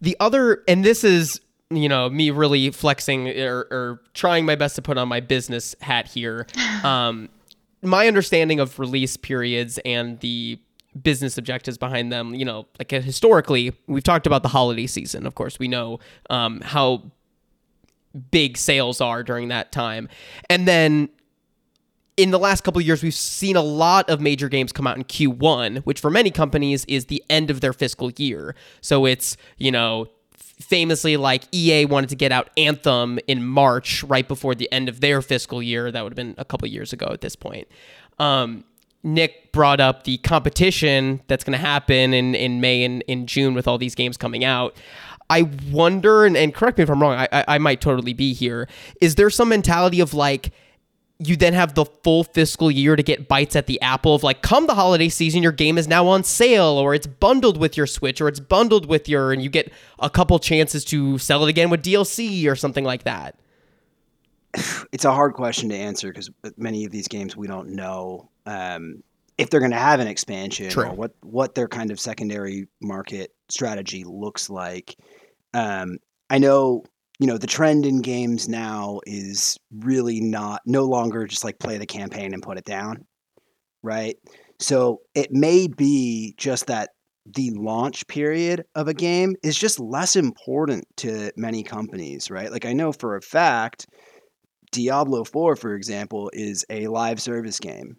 [0.00, 4.76] the other, and this is you know me really flexing or, or trying my best
[4.76, 6.46] to put on my business hat here.
[6.84, 7.30] Um,
[7.82, 10.60] my understanding of release periods and the
[11.02, 15.26] business objectives behind them, you know, like uh, historically, we've talked about the holiday season.
[15.26, 15.98] Of course, we know
[16.30, 17.10] um, how
[18.30, 20.08] big sales are during that time.
[20.48, 21.08] And then
[22.16, 24.96] in the last couple of years, we've seen a lot of major games come out
[24.96, 28.54] in Q1, which for many companies is the end of their fiscal year.
[28.80, 34.26] So it's, you know, famously like EA wanted to get out Anthem in March, right
[34.26, 35.90] before the end of their fiscal year.
[35.90, 37.68] That would have been a couple years ago at this point.
[38.18, 38.64] Um,
[39.02, 43.54] Nick brought up the competition that's going to happen in, in May and in June
[43.54, 44.76] with all these games coming out.
[45.30, 48.32] I wonder, and, and correct me if I'm wrong, I, I, I might totally be
[48.32, 48.68] here.
[49.00, 50.52] Is there some mentality of like,
[51.18, 54.42] you then have the full fiscal year to get bites at the apple of like,
[54.42, 57.86] come the holiday season, your game is now on sale, or it's bundled with your
[57.86, 61.48] Switch, or it's bundled with your, and you get a couple chances to sell it
[61.48, 63.38] again with DLC or something like that.
[64.92, 69.02] it's a hard question to answer because many of these games we don't know um,
[69.38, 70.84] if they're going to have an expansion True.
[70.84, 74.96] or what what their kind of secondary market strategy looks like.
[75.54, 75.98] Um,
[76.30, 76.84] I know
[77.18, 81.78] you know the trend in games now is really not no longer just like play
[81.78, 83.06] the campaign and put it down,
[83.82, 84.16] right?
[84.60, 86.90] So it may be just that
[87.34, 92.52] the launch period of a game is just less important to many companies, right?
[92.52, 93.86] Like I know for a fact
[94.72, 97.96] Diablo 4, for example, is a live service game,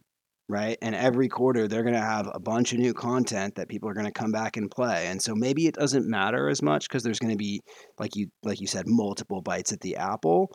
[0.49, 0.77] right?
[0.81, 3.93] And every quarter they're going to have a bunch of new content that people are
[3.93, 5.07] going to come back and play.
[5.07, 7.61] And so maybe it doesn't matter as much because there's going to be,
[7.99, 10.51] like you like you said, multiple bites at the apple.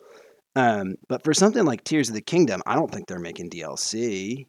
[0.55, 4.45] Um, but for something like Tears of the Kingdom, I don't think they're making DLC.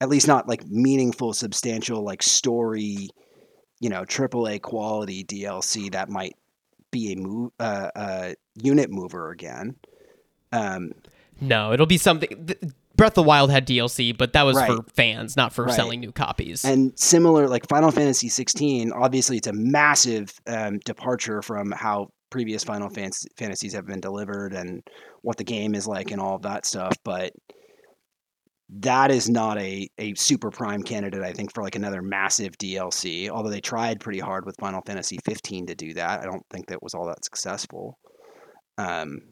[0.00, 3.08] At least not like meaningful, substantial, like story,
[3.80, 6.34] you know, AAA quality DLC that might
[6.90, 9.76] be a move, uh, uh, unit mover again.
[10.52, 10.92] Um,
[11.40, 12.54] No, it'll be something.
[13.00, 14.70] Th- Breath of the Wild had DLC, but that was Right.
[14.70, 15.74] for fans, not for Right.
[15.74, 16.64] selling new copies.
[16.64, 22.62] and similar, like Final Fantasy 16, obviously it's a massive um, departure from how previous
[22.62, 24.82] Final Fantasies have been delivered and
[25.22, 26.96] what the game is like and all of that stuff.
[27.04, 27.32] But
[28.78, 33.28] that is not a, a super prime candidate, I think, for like another massive DLC.
[33.28, 36.66] Although they tried pretty hard with Final Fantasy 15 to do that, I don't think
[36.68, 37.98] that was all that successful.
[38.78, 39.29] Um,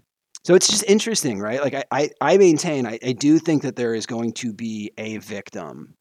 [0.48, 1.60] so it's just interesting, right?
[1.60, 4.90] Like I, I, I maintain, I, I do think that there is going to be
[4.96, 5.92] a victim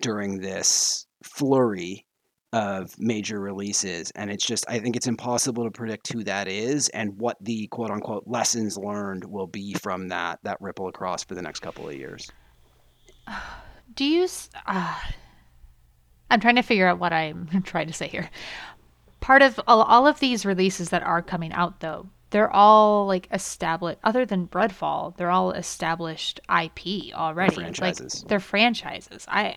[0.00, 2.06] during this flurry
[2.54, 6.88] of major releases and it's just i think it's impossible to predict who that is
[6.90, 11.34] and what the quote unquote lessons learned will be from that that ripple across for
[11.34, 12.30] the next couple of years
[13.94, 14.26] Do you?
[14.66, 14.98] Uh,
[16.30, 18.30] I'm trying to figure out what I'm trying to say here.
[19.20, 23.28] Part of all, all of these releases that are coming out, though, they're all like
[23.30, 24.00] established.
[24.02, 27.54] Other than Redfall, they're all established IP already.
[27.54, 28.22] franchises.
[28.22, 29.24] Like, they're franchises.
[29.28, 29.56] I.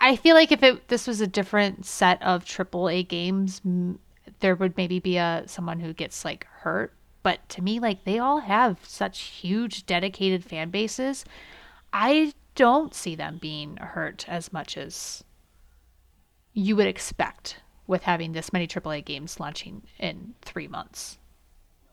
[0.00, 3.98] I feel like if it this was a different set of AAA games, m-
[4.38, 6.92] there would maybe be a someone who gets like hurt.
[7.24, 11.24] But to me, like they all have such huge dedicated fan bases.
[11.92, 15.24] I don't see them being hurt as much as
[16.52, 17.56] you would expect
[17.88, 21.18] with having this many AAA games launching in three months.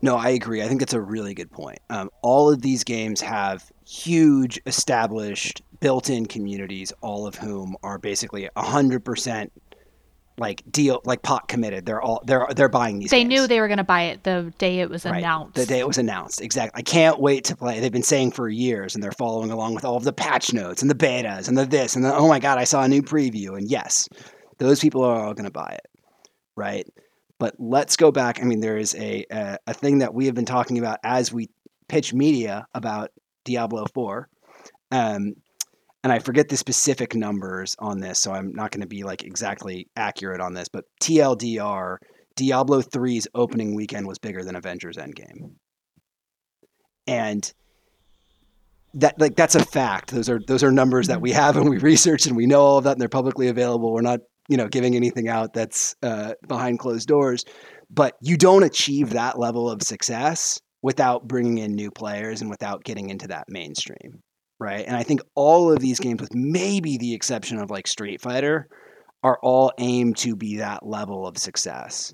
[0.02, 0.62] No, I agree.
[0.62, 1.80] I think that's a really good point.
[1.90, 8.48] Um, all of these games have huge, established, built-in communities, all of whom are basically
[8.56, 9.52] hundred percent
[10.38, 11.86] like deal, like pot committed.
[11.86, 13.10] They're all they're they're buying these.
[13.10, 13.30] They games.
[13.30, 15.20] knew they were going to buy it the day it was Right.
[15.20, 15.56] announced.
[15.56, 16.42] The day it was announced.
[16.42, 16.78] Exactly.
[16.78, 17.80] I can't wait to play.
[17.80, 20.82] They've been saying for years, and they're following along with all of the patch notes
[20.82, 23.02] and the betas and the this and the oh my god, I saw a new
[23.02, 23.58] preview.
[23.58, 24.10] And yes,
[24.58, 25.88] those people are all going to buy it,
[26.56, 26.88] right?
[27.40, 28.42] But let's go back.
[28.42, 31.34] I mean, there is a, a a thing that we have been talking about as
[31.34, 31.50] we
[31.88, 33.12] pitch media about
[33.44, 34.30] Diablo Four.
[34.92, 35.34] Um,
[36.04, 39.24] and I forget the specific numbers on this, so I'm not going to be like
[39.24, 40.70] exactly accurate on this.
[40.70, 41.98] But TLDR,
[42.36, 45.56] Diablo 3's opening weekend was bigger than Avengers Endgame.
[47.08, 47.52] And
[48.96, 50.12] that like that's a fact.
[50.12, 52.78] Those are those are numbers that we have and we research and we know all
[52.78, 53.92] of that and they're publicly available.
[53.92, 57.44] We're not, you know, giving anything out that's uh, behind closed doors.
[57.90, 62.84] But you don't achieve that level of success without bringing in new players and without
[62.84, 64.22] getting into that mainstream,
[64.60, 64.86] right?
[64.86, 68.68] And I think all of these games, with maybe the exception of like Street Fighter,
[69.24, 72.14] are all aimed to be that level of success.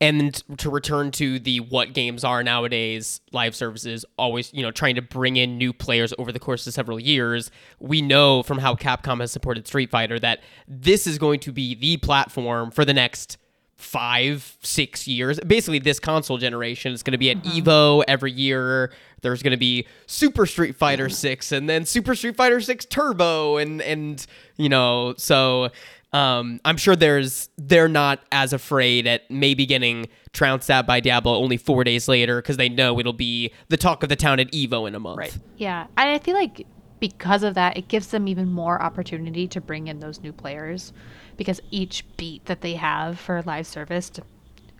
[0.00, 4.94] And to return to the what games are nowadays live services always you know trying
[4.94, 8.74] to bring in new players over the course of several years we know from how
[8.74, 12.94] capcom has supported street fighter that this is going to be the platform for the
[12.94, 13.38] next
[13.78, 15.38] five six years.
[15.46, 17.60] Basically this console generation is going to be at mm-hmm.
[17.60, 18.92] evo every year.
[19.22, 23.56] There's going to be super street fighter 6 and then super street fighter 6 turbo
[23.56, 24.24] and and
[24.56, 25.70] you know so
[26.12, 31.34] um, I'm sure there's they're not as afraid at maybe getting trounced out by Diablo
[31.34, 34.50] only four days later because they know it'll be the talk of the town at
[34.52, 35.18] Evo in a month.
[35.18, 35.36] Right.
[35.56, 36.66] Yeah, and I feel like
[37.00, 40.92] because of that, it gives them even more opportunity to bring in those new players
[41.36, 44.10] because each beat that they have for live service,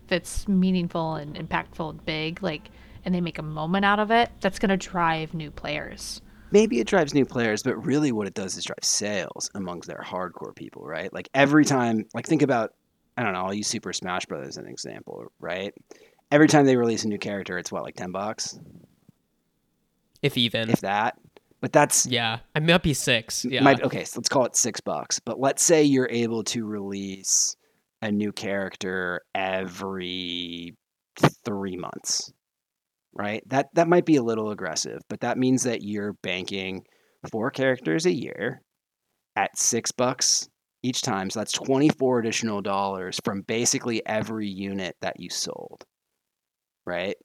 [0.08, 2.70] it's meaningful and impactful and big, like,
[3.04, 6.20] and they make a moment out of it, that's going to drive new players.
[6.50, 10.02] Maybe it drives new players, but really what it does is drive sales amongst their
[10.04, 11.12] hardcore people, right?
[11.12, 12.74] Like every time, like think about,
[13.16, 15.74] I don't know, I'll use Super Smash Brothers as an example, right?
[16.30, 18.58] Every time they release a new character, it's what, like 10 bucks,
[20.22, 20.70] If even.
[20.70, 21.18] if that.
[21.60, 22.38] But that's, yeah.
[22.54, 23.44] I might be six.
[23.44, 23.62] Yeah.
[23.62, 25.18] might, okay, so let's call it six bucks.
[25.18, 27.56] But let's say you're able to release
[28.02, 30.76] a new character every
[31.44, 32.32] three months,
[33.12, 33.42] right?
[33.48, 36.82] That that might be a little aggressive, but that means that you're banking
[37.30, 38.62] four characters a year
[39.36, 40.48] at six bucks
[40.82, 41.30] each time.
[41.30, 45.84] So that's twenty four additional dollars from basically every unit that you sold,
[46.86, 47.16] right?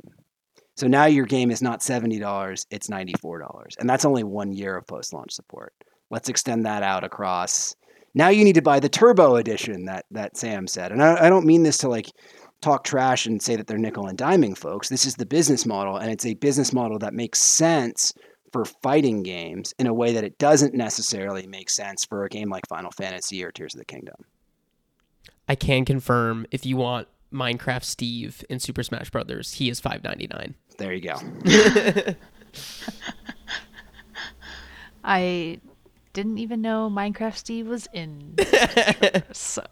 [0.76, 4.24] So now your game is not seventy dollars; it's ninety four dollars, and that's only
[4.24, 5.74] one year of post launch support.
[6.10, 7.76] Let's extend that out across.
[8.16, 11.30] Now you need to buy the Turbo Edition that that Sam said, and I, I
[11.30, 12.10] don't mean this to like
[12.64, 14.90] talk trash and say that they're nickel and diming folks.
[14.90, 18.14] This is the business model, and it's a business model that makes sense
[18.52, 22.50] for fighting games in a way that it doesn't necessarily make sense for a game
[22.50, 24.16] like Final Fantasy or Tears of the Kingdom.
[25.48, 30.04] I can confirm if you want Minecraft Steve in Super Smash Brothers, he is five
[30.04, 30.56] ninety nine.
[30.78, 31.18] There you go.
[35.04, 35.60] I
[36.14, 38.36] didn't even know Minecraft Steve was in.
[39.34, 39.66] so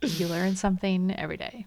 [0.00, 1.66] you learn something every day.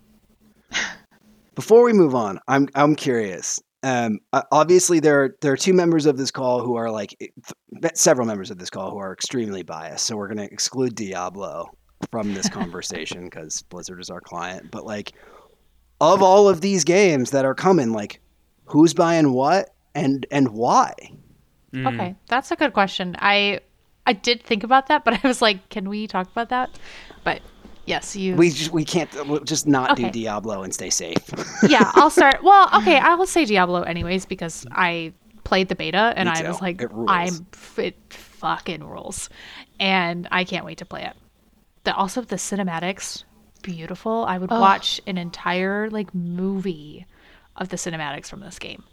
[1.56, 3.60] Before we move on, I'm I'm curious.
[3.84, 4.20] Um,
[4.52, 8.28] obviously, there are, there are two members of this call who are like th- several
[8.28, 10.06] members of this call who are extremely biased.
[10.06, 11.70] So we're going to exclude Diablo
[12.12, 14.72] from this conversation because Blizzard is our client.
[14.72, 15.14] But like,
[16.02, 18.20] of all of these games that are coming, like,
[18.66, 20.94] who's buying what and and why?
[21.76, 23.16] Okay, that's a good question.
[23.20, 23.60] I
[24.06, 26.72] I did think about that, but I was like, can we talk about that?
[27.24, 27.42] But
[27.88, 28.36] yes, you.
[28.36, 30.04] We just, we can't uh, we'll just not Okay.
[30.04, 31.18] do Diablo and stay safe.
[31.68, 32.38] yeah, I'll start.
[32.44, 35.14] Well, okay, I will say Diablo anyways because I
[35.44, 37.10] played the beta and I was like, It rules.
[37.10, 39.30] I'm it fucking rules,
[39.80, 41.16] and I can't wait to play it.
[41.86, 43.24] The also the cinematics,
[43.64, 44.26] beautiful.
[44.26, 47.06] I would watch an entire like movie
[47.56, 48.84] of the cinematics from this game.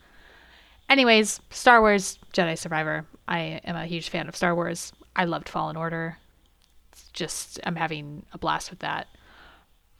[0.88, 3.06] Anyways, Star Wars Jedi Survivor.
[3.26, 4.92] I am a huge fan of Star Wars.
[5.16, 6.18] I loved Fallen Order.
[7.14, 9.08] Just I'm having a blast with that.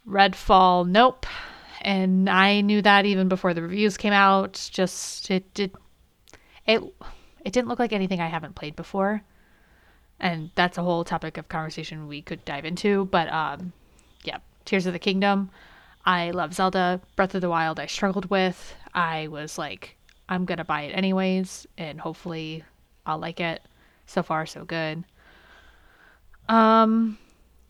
[0.07, 1.25] Redfall, nope.
[1.81, 4.69] And I knew that even before the reviews came out.
[4.71, 5.71] Just it did
[6.67, 6.81] it
[7.43, 9.23] it didn't look like anything I haven't played before.
[10.19, 13.73] And that's a whole topic of conversation we could dive into, but um
[14.23, 15.49] yeah, Tears of the Kingdom.
[16.05, 17.01] I love Zelda.
[17.15, 18.75] Breath of the Wild I struggled with.
[18.93, 19.97] I was like
[20.27, 22.63] I'm going to buy it anyways and hopefully
[23.05, 23.61] I'll like it.
[24.07, 25.03] So far so good.
[26.49, 27.17] Um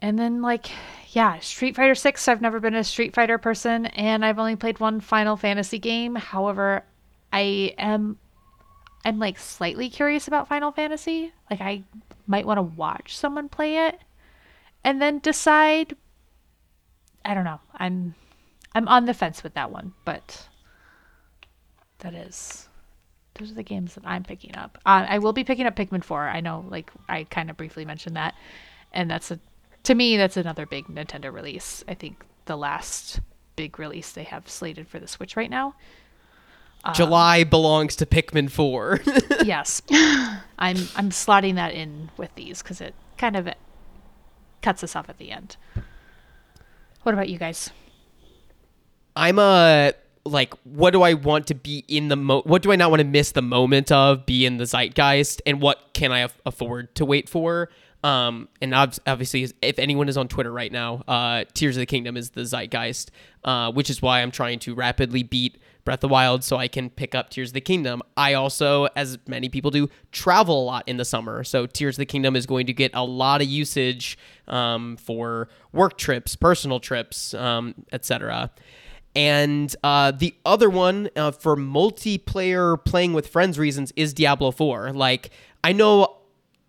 [0.01, 0.69] and then like
[1.11, 4.81] yeah, Street Fighter 6, I've never been a Street Fighter person and I've only played
[4.81, 6.15] one Final Fantasy game.
[6.15, 6.83] However,
[7.31, 8.17] I am
[9.05, 11.31] I'm like slightly curious about Final Fantasy.
[11.49, 11.83] Like I
[12.27, 13.99] might want to watch someone play it
[14.83, 15.95] and then decide
[17.23, 17.59] I don't know.
[17.73, 18.15] I'm
[18.73, 20.47] I'm on the fence with that one, but
[21.99, 22.67] that is
[23.35, 24.77] those are the games that I'm picking up.
[24.85, 26.27] Uh, I will be picking up Pikmin 4.
[26.27, 28.35] I know, like I kind of briefly mentioned that,
[28.91, 29.39] and that's a
[29.83, 31.83] to me that's another big Nintendo release.
[31.87, 33.19] I think the last
[33.55, 35.75] big release they have slated for the Switch right now.
[36.93, 38.99] July belongs to Pikmin 4.
[39.43, 43.49] yes, I'm I'm slotting that in with these because it kind of
[44.61, 45.57] cuts us off at the end.
[47.03, 47.71] What about you guys?
[49.15, 49.93] I'm a
[50.25, 52.99] like what do I want to be in the mo what do I not want
[53.01, 56.95] to miss the moment of be in the zeitgeist and what can I aff- afford
[56.95, 57.69] to wait for
[58.03, 61.85] um and ob- obviously if anyone is on Twitter right now uh Tears of the
[61.85, 63.11] Kingdom is the zeitgeist
[63.43, 66.67] uh which is why I'm trying to rapidly beat Breath of the Wild so I
[66.67, 68.01] can pick up Tears of the Kingdom.
[68.17, 71.43] I also as many people do travel a lot in the summer.
[71.43, 74.17] So Tears of the Kingdom is going to get a lot of usage
[74.47, 78.49] um for work trips, personal trips, um etc.
[79.15, 84.91] And uh, the other one uh, for multiplayer playing with friends reasons is Diablo 4.
[84.91, 85.31] Like,
[85.63, 86.17] I know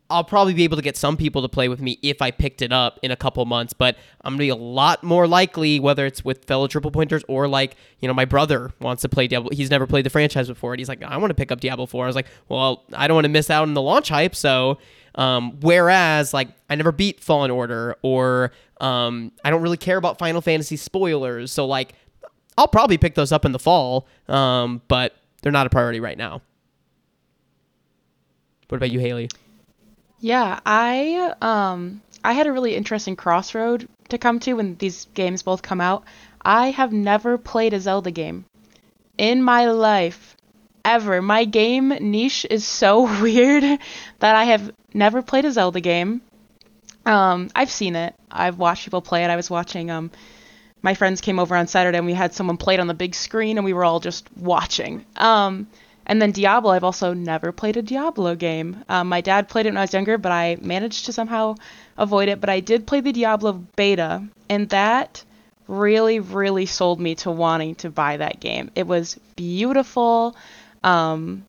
[0.08, 2.62] I'll probably be able to get some people to play with me if I picked
[2.62, 6.06] it up in a couple months, but I'm gonna be a lot more likely, whether
[6.06, 9.50] it's with fellow triple pointers or like, you know, my brother wants to play Diablo.
[9.52, 11.86] He's never played the franchise before, and he's like, I want to pick up Diablo
[11.86, 12.04] 4.
[12.04, 14.78] I was like, well, I don't want to miss out on the launch hype, so.
[15.16, 20.18] Um, whereas, like, I never beat Fallen Order, or um, I don't really care about
[20.18, 21.94] Final Fantasy spoilers, so like,
[22.56, 26.16] I'll probably pick those up in the fall, um, but they're not a priority right
[26.16, 26.40] now.
[28.68, 29.28] What about you, Hailey?
[30.18, 35.42] Yeah, I um I had a really interesting crossroad to come to when these games
[35.42, 36.04] both come out.
[36.42, 38.44] I have never played a Zelda game
[39.18, 40.36] in my life
[40.84, 41.20] ever.
[41.22, 43.62] My game niche is so weird
[44.18, 46.22] that I have never played a Zelda game.
[47.04, 48.14] Um I've seen it.
[48.30, 49.30] I've watched people play it.
[49.30, 50.10] I was watching um
[50.86, 53.12] my friends came over on Saturday and we had someone play it on the big
[53.12, 55.04] screen and we were all just watching.
[55.16, 55.66] Um,
[56.06, 58.84] and then Diablo, I've also never played a Diablo game.
[58.88, 61.56] Um, my dad played it when I was younger, but I managed to somehow
[61.98, 62.40] avoid it.
[62.40, 65.24] But I did play the Diablo beta, and that
[65.66, 68.70] really, really sold me to wanting to buy that game.
[68.76, 70.36] It was beautiful.
[70.84, 71.46] Um,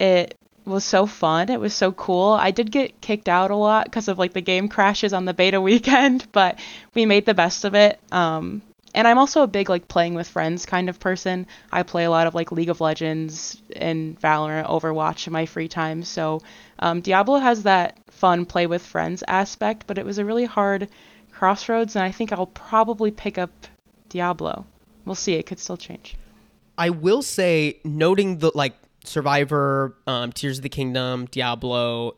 [0.00, 1.48] it was so fun.
[1.48, 2.32] It was so cool.
[2.32, 5.34] I did get kicked out a lot because of like the game crashes on the
[5.34, 6.58] beta weekend, but
[6.94, 8.00] we made the best of it.
[8.10, 8.62] Um,
[8.94, 11.46] and I'm also a big like playing with friends kind of person.
[11.70, 15.68] I play a lot of like League of Legends and Valorant, Overwatch in my free
[15.68, 16.02] time.
[16.02, 16.40] So
[16.78, 20.88] um, Diablo has that fun play with friends aspect, but it was a really hard
[21.30, 23.50] crossroads, and I think I'll probably pick up
[24.08, 24.64] Diablo.
[25.04, 25.34] We'll see.
[25.34, 26.16] It could still change.
[26.78, 28.74] I will say, noting the like
[29.06, 32.16] Survivor, um, Tears of the Kingdom, Diablo,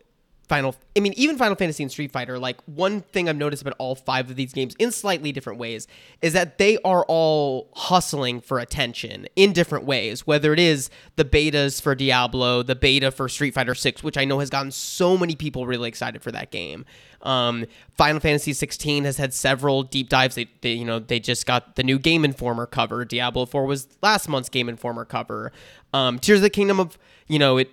[0.49, 0.74] Final.
[0.96, 2.38] I mean, even Final Fantasy and Street Fighter.
[2.38, 5.86] Like one thing I've noticed about all five of these games, in slightly different ways,
[6.22, 10.26] is that they are all hustling for attention in different ways.
[10.26, 14.24] Whether it is the betas for Diablo, the beta for Street Fighter Six, which I
[14.24, 16.84] know has gotten so many people really excited for that game.
[17.22, 20.36] Um, Final Fantasy 16 has had several deep dives.
[20.36, 23.05] They, they, you know, they just got the new Game Informer cover.
[23.05, 25.53] Diablo 4 was last month's Game Informer cover.
[25.92, 27.70] Um, Tears of the Kingdom of, you know, it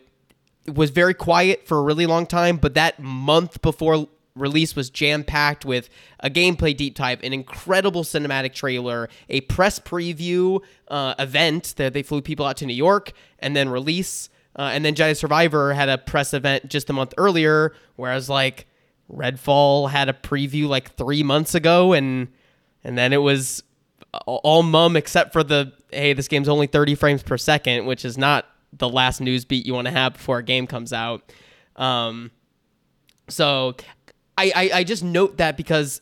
[0.73, 5.23] was very quiet for a really long time, but that month before release was jam
[5.23, 5.89] packed with
[6.19, 12.03] a gameplay deep dive, an incredible cinematic trailer, a press preview uh, event that they
[12.03, 14.29] flew people out to New York, and then release.
[14.57, 18.67] Uh, and then Jedi Survivor had a press event just a month earlier, whereas like
[19.11, 22.27] Redfall had a preview like three months ago, and
[22.83, 23.63] and then it was
[24.25, 28.17] all mum except for the hey, this game's only 30 frames per second, which is
[28.17, 28.45] not
[28.77, 31.31] the last news beat you want to have before a game comes out.
[31.75, 32.31] Um,
[33.27, 33.75] so
[34.37, 36.01] I, I I just note that because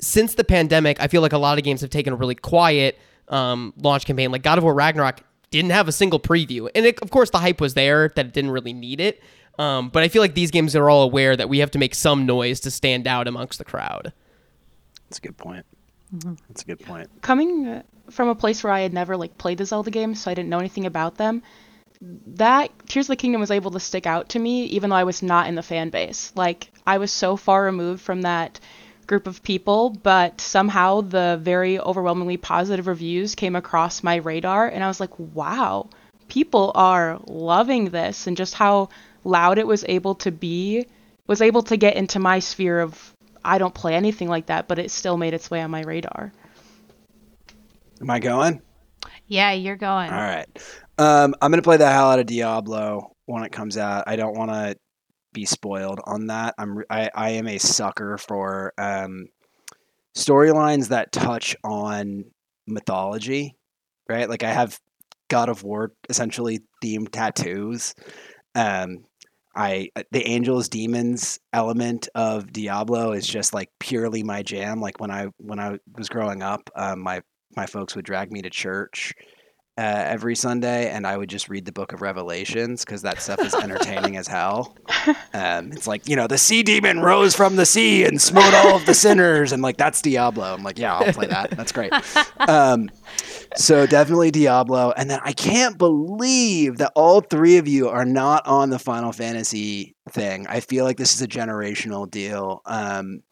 [0.00, 2.98] since the pandemic, I feel like a lot of games have taken a really quiet
[3.28, 4.30] um, launch campaign.
[4.30, 7.38] Like God of War Ragnarok didn't have a single preview, and it, of course the
[7.38, 9.22] hype was there that it didn't really need it.
[9.58, 11.94] Um, but I feel like these games are all aware that we have to make
[11.94, 14.12] some noise to stand out amongst the crowd.
[15.04, 15.64] That's a good point.
[16.48, 17.08] That's a good point.
[17.22, 20.30] coming uh, from a place where I had never like played the Zelda games, so
[20.30, 21.42] I didn't know anything about them.
[22.36, 25.04] That Tears of the Kingdom was able to stick out to me, even though I
[25.04, 26.32] was not in the fan base.
[26.34, 28.60] Like I was so far removed from that
[29.06, 34.82] group of people, but somehow the very overwhelmingly positive reviews came across my radar, and
[34.82, 35.88] I was like, wow,
[36.28, 38.88] people are loving this, and just how
[39.24, 40.86] loud it was able to be
[41.26, 44.78] was able to get into my sphere of I don't play anything like that, but
[44.78, 46.32] it still made its way on my radar.
[48.00, 48.60] Am I going?
[49.26, 50.10] Yeah, you're going.
[50.10, 50.48] All right.
[50.98, 54.04] Um, I'm gonna play the hell out of Diablo when it comes out.
[54.06, 54.76] I don't want to
[55.32, 56.54] be spoiled on that.
[56.58, 59.26] I'm I, I am a sucker for um,
[60.16, 62.24] storylines that touch on
[62.66, 63.56] mythology,
[64.08, 64.28] right?
[64.28, 64.78] Like I have
[65.28, 67.94] God of War essentially themed tattoos.
[68.54, 69.04] Um,
[69.56, 74.80] I the angels demons element of Diablo is just like purely my jam.
[74.80, 77.22] Like when I when I was growing up, um, my
[77.56, 79.12] my folks would drag me to church
[79.76, 83.40] uh, every Sunday, and I would just read the Book of Revelations because that stuff
[83.40, 84.76] is entertaining as hell.
[85.34, 88.76] Um, it's like you know the sea demon rose from the sea and smote all
[88.76, 90.54] of the sinners, and like that's Diablo.
[90.54, 91.50] I'm like, yeah, I'll play that.
[91.50, 91.92] That's great.
[92.38, 92.90] Um,
[93.56, 98.46] so definitely Diablo, and then I can't believe that all three of you are not
[98.46, 100.46] on the Final Fantasy thing.
[100.46, 102.62] I feel like this is a generational deal.
[102.66, 103.22] Um,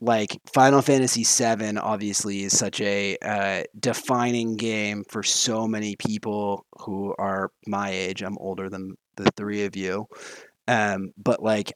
[0.00, 6.64] like Final Fantasy VII obviously is such a uh, defining game for so many people
[6.80, 8.22] who are my age.
[8.22, 10.06] I'm older than the three of you,
[10.68, 11.74] um, but like,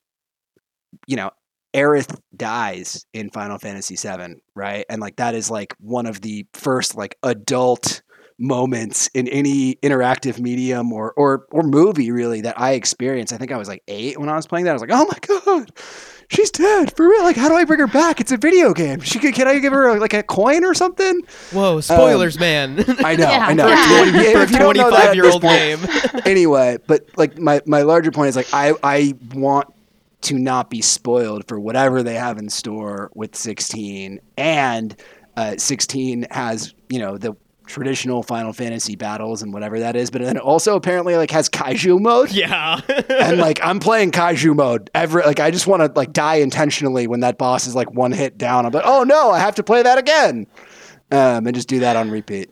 [1.06, 1.30] you know,
[1.74, 4.86] Aerith dies in Final Fantasy VII, right?
[4.88, 8.02] And like that is like one of the first like adult
[8.38, 13.32] moments in any interactive medium or or or movie really that I experienced.
[13.32, 14.70] I think I was like eight when I was playing that.
[14.70, 15.70] I was like, oh my god,
[16.28, 17.22] she's dead for real.
[17.22, 18.20] Like, how do I bring her back?
[18.20, 19.00] It's a video game.
[19.00, 21.20] She could, can I give her like a coin or something?
[21.52, 22.84] Whoa, spoilers, man.
[23.04, 23.46] I know, Yeah.
[23.46, 23.68] I know.
[23.68, 23.90] Yeah.
[23.90, 25.78] Well, yeah, if you don't know that 25 year old game.
[26.26, 29.72] anyway, but like my, my larger point is like I I want
[30.22, 34.98] to not be spoiled for whatever they have in store with 16 and
[35.36, 37.36] uh, 16 has you know the
[37.66, 41.48] traditional Final Fantasy battles and whatever that is, but then it also apparently like has
[41.48, 42.30] kaiju mode.
[42.32, 42.80] yeah.
[43.08, 47.06] And like I'm playing kaiju mode every like I just want to like die intentionally
[47.06, 48.66] when that boss is like one hit down.
[48.66, 50.46] I'm like, oh no, I have to play that again,
[51.10, 52.50] um, and just do that on repeat.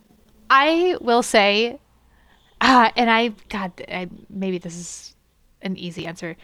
[0.50, 1.78] I will say,
[2.60, 5.16] uh, and I, God, I, maybe this is
[5.62, 6.36] an easy answer.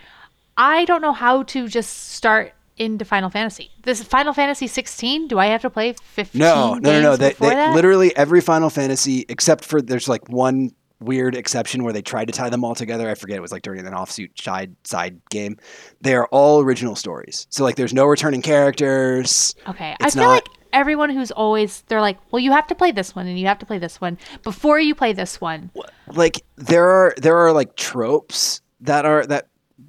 [0.56, 3.70] I don't know how to just start into Final Fantasy.
[3.82, 5.28] This Final Fantasy 16.
[5.28, 7.16] Do I have to play 15 No, no, no, no.
[7.16, 10.70] They, they literally every Final Fantasy except for there's like one
[11.00, 13.08] weird exception where they tried to tie them all together.
[13.08, 15.56] I forget it was like during an offsuit side side game.
[16.00, 17.46] They are all original stories.
[17.50, 19.54] So like there's no returning characters.
[19.68, 19.96] Okay.
[20.00, 23.14] I feel not- like everyone who's always they're like, well, you have to play this
[23.14, 25.70] one and you have to play this one before you play this one.
[26.08, 29.48] Like there are there are like tropes that are that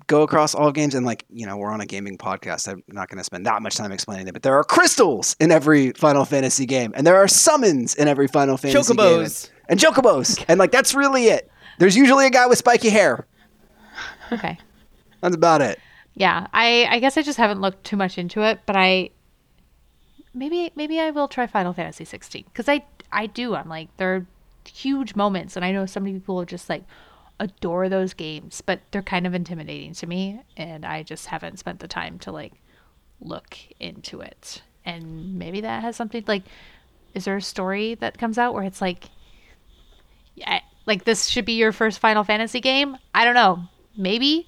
[0.10, 3.08] go across all games and like you know we're on a gaming podcast i'm not
[3.08, 6.26] going to spend that much time explaining it but there are crystals in every final
[6.26, 9.50] fantasy game and there are summons in every final fantasy game Chocobos.
[9.70, 13.26] and chocobos and like that's really it there's usually a guy with spiky hair
[14.32, 14.58] Okay.
[15.22, 15.80] that's about it
[16.16, 19.12] Yeah, I I guess I just haven't looked too much into it, but I
[20.34, 23.56] maybe maybe I will try Final Fantasy 16 because I I do.
[23.56, 24.26] I'm like there are
[24.68, 26.84] huge moments, and I know so many people are just like
[27.40, 31.80] adore those games, but they're kind of intimidating to me, and I just haven't spent
[31.80, 32.54] the time to like
[33.22, 34.62] look into it.
[34.86, 36.44] And maybe that has something like,
[37.14, 39.06] is there a story that comes out where it's like,
[40.36, 42.98] yeah, like this should be your first Final Fantasy game?
[43.14, 43.64] I don't know.
[43.98, 44.48] Maybe.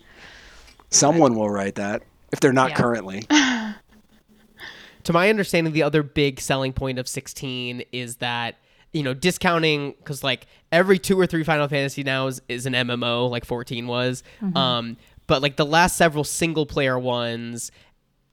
[0.89, 2.76] someone will write that if they're not Yeah.
[2.78, 3.22] currently
[5.04, 8.56] to my understanding, the other big selling point of 16 is that
[8.94, 12.74] you know discounting because like every two or three Final Fantasy now is, is an
[12.74, 14.24] MMO, like 14 was.
[14.56, 17.72] Um, but like the last several single player ones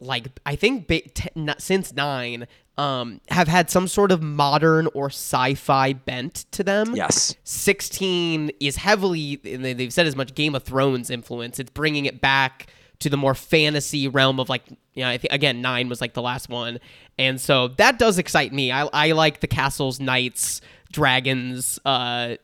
[0.00, 2.46] like I think ba- t- n- since nine,
[2.76, 6.94] um, have had some sort of modern or sci-fi bent to them.
[6.94, 7.34] Yes.
[7.44, 11.58] 16 is heavily and they've said as much Game of Thrones influence.
[11.58, 12.68] It's bringing it back
[13.00, 14.62] to the more fantasy realm of like
[14.94, 16.78] you know I think again 9 was like the last one.
[17.18, 18.72] And so that does excite me.
[18.72, 20.60] I I like the castles, knights,
[20.92, 22.36] dragons uh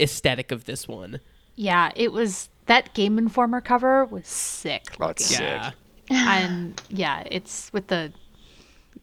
[0.00, 1.20] aesthetic of this one.
[1.54, 4.96] Yeah, it was that Game Informer cover was sick.
[5.00, 5.40] Oh, it's sick.
[5.40, 5.70] Yeah.
[6.10, 8.12] and yeah, it's with the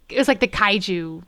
[0.09, 1.23] it was like the kaiju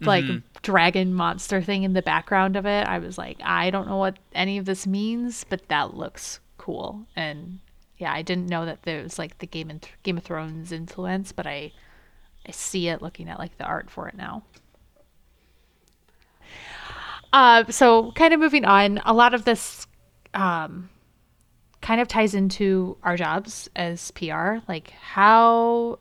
[0.00, 0.24] like
[0.62, 2.86] dragon monster thing in the background of it.
[2.86, 7.06] I was like, I don't know what any of this means, but that looks cool.
[7.14, 7.60] And
[7.98, 11.46] yeah, I didn't know that there was like the Game Game of Thrones influence, but
[11.46, 11.72] I
[12.46, 14.44] I see it looking at like the art for it now.
[17.32, 19.86] Uh, so kind of moving on, a lot of this
[20.34, 20.88] um,
[21.80, 24.56] kind of ties into our jobs as PR.
[24.68, 25.98] Like how,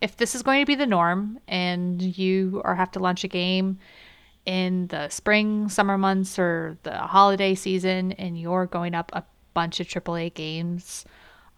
[0.00, 3.28] if this is going to be the norm and you are have to launch a
[3.28, 3.78] game
[4.44, 9.24] in the spring, summer months, or the holiday season, and you're going up a
[9.54, 11.04] bunch of AAA games,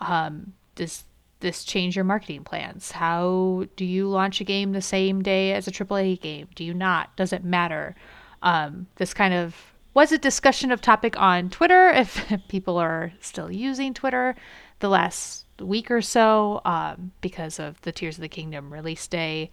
[0.00, 1.04] um, does
[1.40, 2.92] this change your marketing plans?
[2.92, 6.48] How do you launch a game the same day as a AAA game?
[6.54, 7.14] Do you not?
[7.16, 7.94] Does it matter?
[8.42, 9.54] Um, this kind of
[9.94, 14.36] was a discussion of topic on Twitter, if people are still using Twitter,
[14.80, 19.50] the last week or so, um, because of the Tears of the Kingdom release day.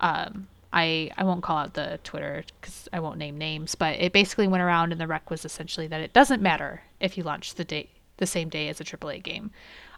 [0.00, 4.12] Um, I I won't call out the Twitter because I won't name names, but it
[4.12, 7.54] basically went around, and the rec was essentially that it doesn't matter if you launch
[7.54, 7.88] the day
[8.18, 9.50] the same day as a AAA game.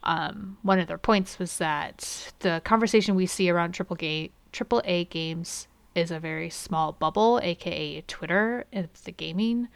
[0.02, 5.10] Um, one of their points was that the conversation we see around triple ga- AAA
[5.10, 8.64] games is a very small bubble, aka Twitter.
[8.72, 9.68] It's the gaming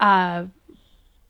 [0.00, 0.46] uh,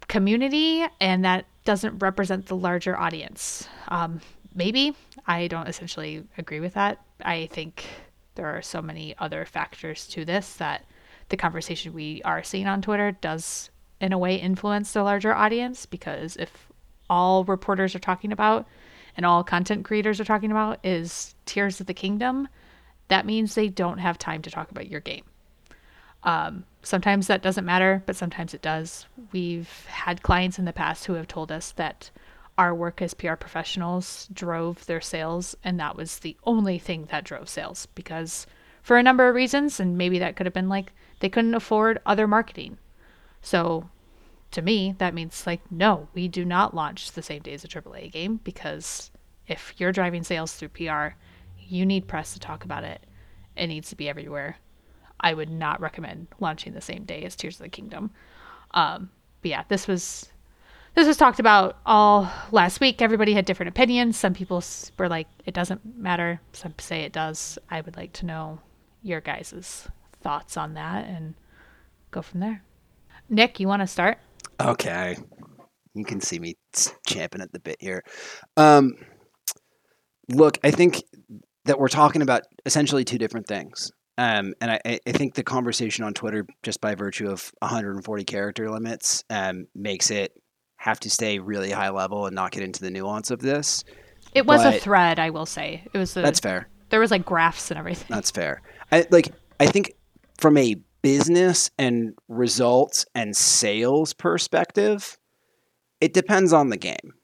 [0.09, 3.69] community, and that doesn't represent the larger audience.
[3.89, 4.21] Um,
[4.55, 4.97] maybe
[5.27, 7.01] I don't essentially agree with that.
[7.25, 7.85] I think
[8.35, 10.85] there are so many other factors to this that
[11.29, 13.71] the conversation we are seeing on Twitter does,
[14.03, 16.67] in a way, influence the larger audience because if
[17.09, 18.67] all reporters are talking about
[19.17, 22.49] and all content creators are talking about is Tears of the Kingdom,
[23.09, 25.25] that means they don't have time to talk about your game.
[26.25, 29.07] Um, sometimes that doesn't matter, but sometimes it does.
[29.31, 32.11] We've had clients in the past who have told us that
[32.59, 37.25] our work as PR professionals drove their sales, and that was the only thing that
[37.25, 38.47] drove sales because,
[38.83, 42.01] for a number of reasons, and maybe that could have been like they couldn't afford
[42.05, 42.79] other marketing.
[43.43, 43.91] So,
[44.53, 47.69] to me, that means like, no, we do not launch the same day as a
[47.69, 49.11] AAA game because
[49.47, 51.17] if you're driving sales through PR,
[51.59, 53.05] you need press to talk about it.
[53.57, 54.57] It needs to be everywhere.
[55.21, 58.11] I would not recommend launching the same day as Tears of the Kingdom.
[58.73, 60.31] Um, but yeah, this was
[60.95, 63.01] this was talked about all last week.
[63.01, 64.17] Everybody had different opinions.
[64.17, 64.63] Some people
[64.99, 66.41] were like, it doesn't matter.
[66.53, 67.59] Some say it does.
[67.71, 68.61] I would like to know
[69.03, 69.89] your guys'
[70.21, 71.35] thoughts on that and
[72.11, 72.63] go from there.
[73.29, 74.19] Nick, you want to start?
[74.61, 75.17] Okay.
[75.95, 76.55] You can see me
[77.07, 78.03] champing at the bit here.
[78.57, 78.93] Um,
[80.31, 81.03] look, I think
[81.65, 83.93] that we're talking about essentially two different things.
[84.19, 88.71] Um, and I, I think the conversation on Twitter, just by virtue of 140 character
[88.71, 90.33] limits, um, makes it
[90.77, 93.85] have to stay really high level and not get into the nuance of this.
[94.35, 95.87] It was a thread, I will say.
[95.93, 96.69] It was a, That's fair.
[96.91, 98.07] there was like graphs and everything.
[98.09, 98.63] That's fair.
[98.91, 99.93] I like I think
[100.39, 105.19] from a business and results and sales perspective,
[106.01, 107.15] it depends on the game.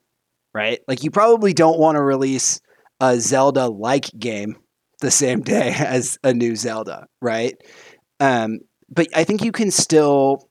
[0.55, 0.81] Right?
[0.89, 2.61] Like you probably don't want to release
[3.01, 4.57] a Zelda like game
[5.01, 7.55] the same day as a new Zelda, right?
[8.21, 8.59] Um,
[8.89, 10.49] but I think you can still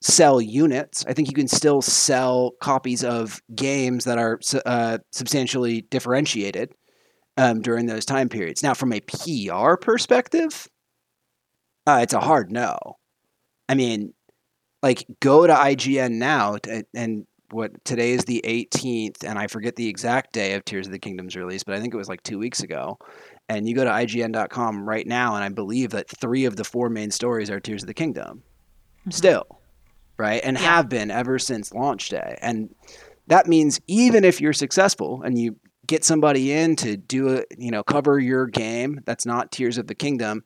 [0.00, 1.04] sell units.
[1.06, 6.72] I think you can still sell copies of games that are uh, substantially differentiated
[7.36, 8.62] um, during those time periods.
[8.62, 10.68] Now, from a PR perspective,
[11.86, 12.78] uh, it's a hard no.
[13.68, 14.12] I mean,
[14.82, 16.56] like go to IGN now,
[16.94, 20.92] and what today is the 18th, and I forget the exact day of Tears of
[20.92, 22.98] the Kingdom's release, but I think it was like two weeks ago.
[23.48, 26.88] And you go to IGN.com right now, and I believe that three of the four
[26.88, 28.42] main stories are Tears of the Kingdom,
[29.10, 29.44] still,
[30.18, 30.40] right?
[30.42, 30.76] And Yeah.
[30.76, 32.38] have been ever since launch day.
[32.40, 32.74] And
[33.26, 35.56] that means even if you're successful and you
[35.86, 39.86] get somebody in to do a you know cover your game that's not Tears of
[39.88, 40.42] the Kingdom,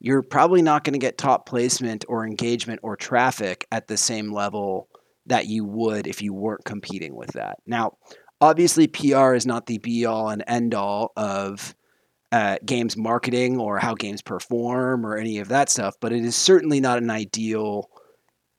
[0.00, 4.32] you're probably not going to get top placement or engagement or traffic at the same
[4.32, 4.88] level
[5.26, 7.58] that you would if you weren't competing with that.
[7.66, 7.98] Now,
[8.40, 11.74] obviously, PR is not the be all and end all of
[12.30, 16.36] uh, games marketing or how games perform or any of that stuff, but it is
[16.36, 17.90] certainly not an ideal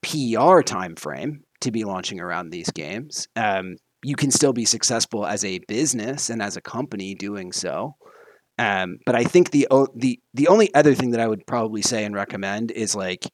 [0.01, 3.27] PR time frame to be launching around these games.
[3.35, 7.95] Um, you can still be successful as a business and as a company doing so.
[8.60, 11.82] Um, but I think the o- the the only other thing that I would probably
[11.82, 13.26] say and recommend is like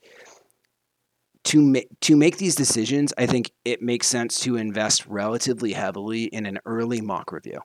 [1.46, 3.14] to make to make these decisions.
[3.18, 7.60] I think it makes sense to invest relatively heavily in an early mock review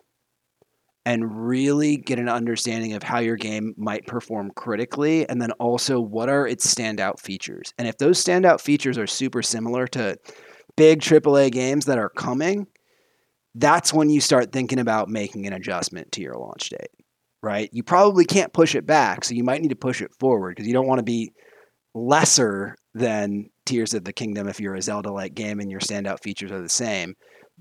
[1.06, 5.98] and really get an understanding of how your game might perform critically and then also
[6.00, 7.72] what are its standout features.
[7.78, 10.16] And if those standout features are super similar to
[10.76, 12.66] big AAA games that are coming,
[13.54, 16.90] that's when you start thinking about making an adjustment to your launch date,
[17.42, 17.68] right?
[17.72, 20.66] You probably can't push it back, so you might need to push it forward because
[20.66, 21.32] you don't want to be
[21.94, 26.22] lesser than Tears of the Kingdom if you're a Zelda like game and your standout
[26.22, 27.14] features are the same.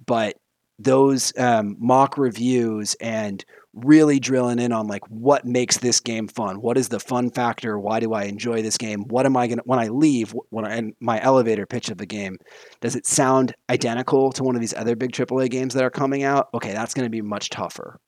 [0.06, 0.36] But
[0.80, 6.62] those um, mock reviews and really drilling in on like what makes this game fun?
[6.62, 7.78] What is the fun factor?
[7.78, 9.02] Why do i enjoy this game?
[9.02, 11.98] What am i going to when i leave when I, and my elevator pitch of
[11.98, 12.38] the game
[12.82, 16.24] does it sound identical to one of these other big aaa games that are coming
[16.24, 16.48] out?
[16.54, 18.00] Okay that's going to be much tougher.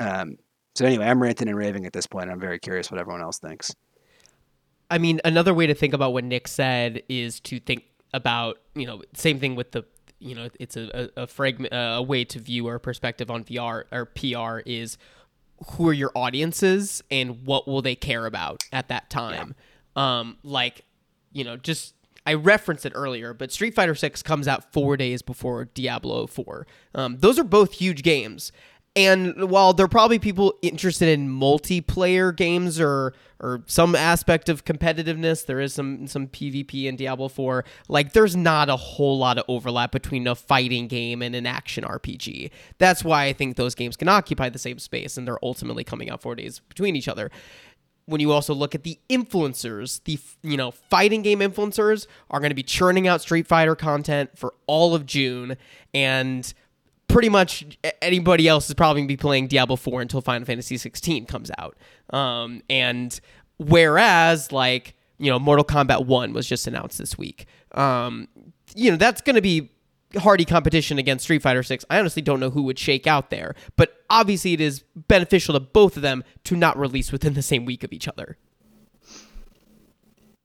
[0.00, 0.36] Um,
[0.78, 3.38] so anyway i'm ranting and raving at this point i'm very curious what everyone else
[3.38, 3.74] thinks
[4.90, 8.86] I mean, another way to think about what Nick said is to think about, you
[8.86, 9.84] know, same thing with the,
[10.18, 13.84] you know, it's a, a, a fragment, a way to view our perspective on VR
[13.92, 14.96] or PR is
[15.72, 19.54] who are your audiences and what will they care about at that time.
[19.94, 20.84] Um, like,
[21.32, 25.22] you know, just I referenced it earlier, but Street Fighter Six comes out four days
[25.22, 26.66] before Diablo Four.
[26.94, 28.52] Um, those are both huge games,
[28.98, 34.64] and while there are probably people interested in multiplayer games or or some aspect of
[34.64, 37.64] competitiveness, there is some some PvP in Diablo 4.
[37.86, 41.84] Like there's not a whole lot of overlap between a fighting game and an action
[41.84, 42.50] RPG.
[42.78, 46.10] That's why I think those games can occupy the same space and they're ultimately coming
[46.10, 47.30] out 4 days between each other
[48.06, 52.50] when you also look at the influencers, the you know fighting game influencers are going
[52.50, 55.56] to be churning out Street Fighter content for all of June,
[55.92, 56.52] and
[57.08, 57.64] pretty much
[58.00, 61.50] anybody else is probably going to be playing Diablo 4 until Final Fantasy 16 comes
[61.58, 61.76] out.
[62.10, 63.18] Um, and
[63.58, 68.28] whereas like you know Mortal Kombat 1 was just announced this week, um,
[68.74, 69.72] you know that's going to be
[70.16, 71.84] hardy competition against Street Fighter 6.
[71.90, 75.60] I honestly don't know who would shake out there, but obviously it is beneficial to
[75.60, 78.38] both of them to not release within the same week of each other.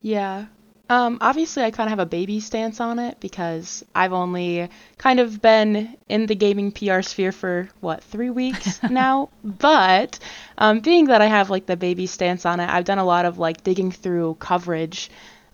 [0.01, 0.47] Yeah.
[0.89, 5.19] Um, obviously, I kind of have a baby stance on it because I've only kind
[5.19, 9.29] of been in the gaming PR sphere for what three weeks now.
[9.43, 10.19] But
[10.57, 13.25] um, being that I have like the baby stance on it, I've done a lot
[13.25, 15.09] of like digging through coverage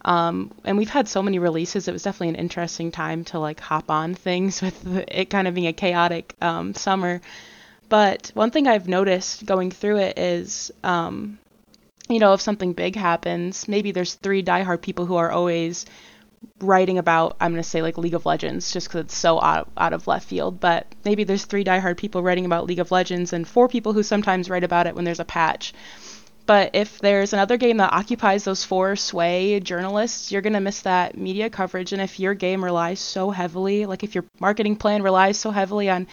[0.05, 1.87] um, and we've had so many releases.
[1.87, 5.53] It was definitely an interesting time to like hop on things with it kind of
[5.53, 7.21] being a chaotic um, summer.
[7.89, 11.39] But one thing I've noticed going through it is, um,
[12.09, 15.85] you know, if something big happens, maybe there's three diehard people who are always
[16.61, 19.69] writing about, I'm going to say like League of Legends, just because it's so out,
[19.77, 20.59] out of left field.
[20.59, 24.03] But maybe there's three diehard people writing about League of Legends and four people who
[24.03, 25.73] sometimes write about it when there's a patch.
[26.45, 30.81] But if there's another game that occupies those four sway journalists, you're going to miss
[30.81, 31.93] that media coverage.
[31.93, 35.91] And if your game relies so heavily, like if your marketing plan relies so heavily
[35.91, 36.07] on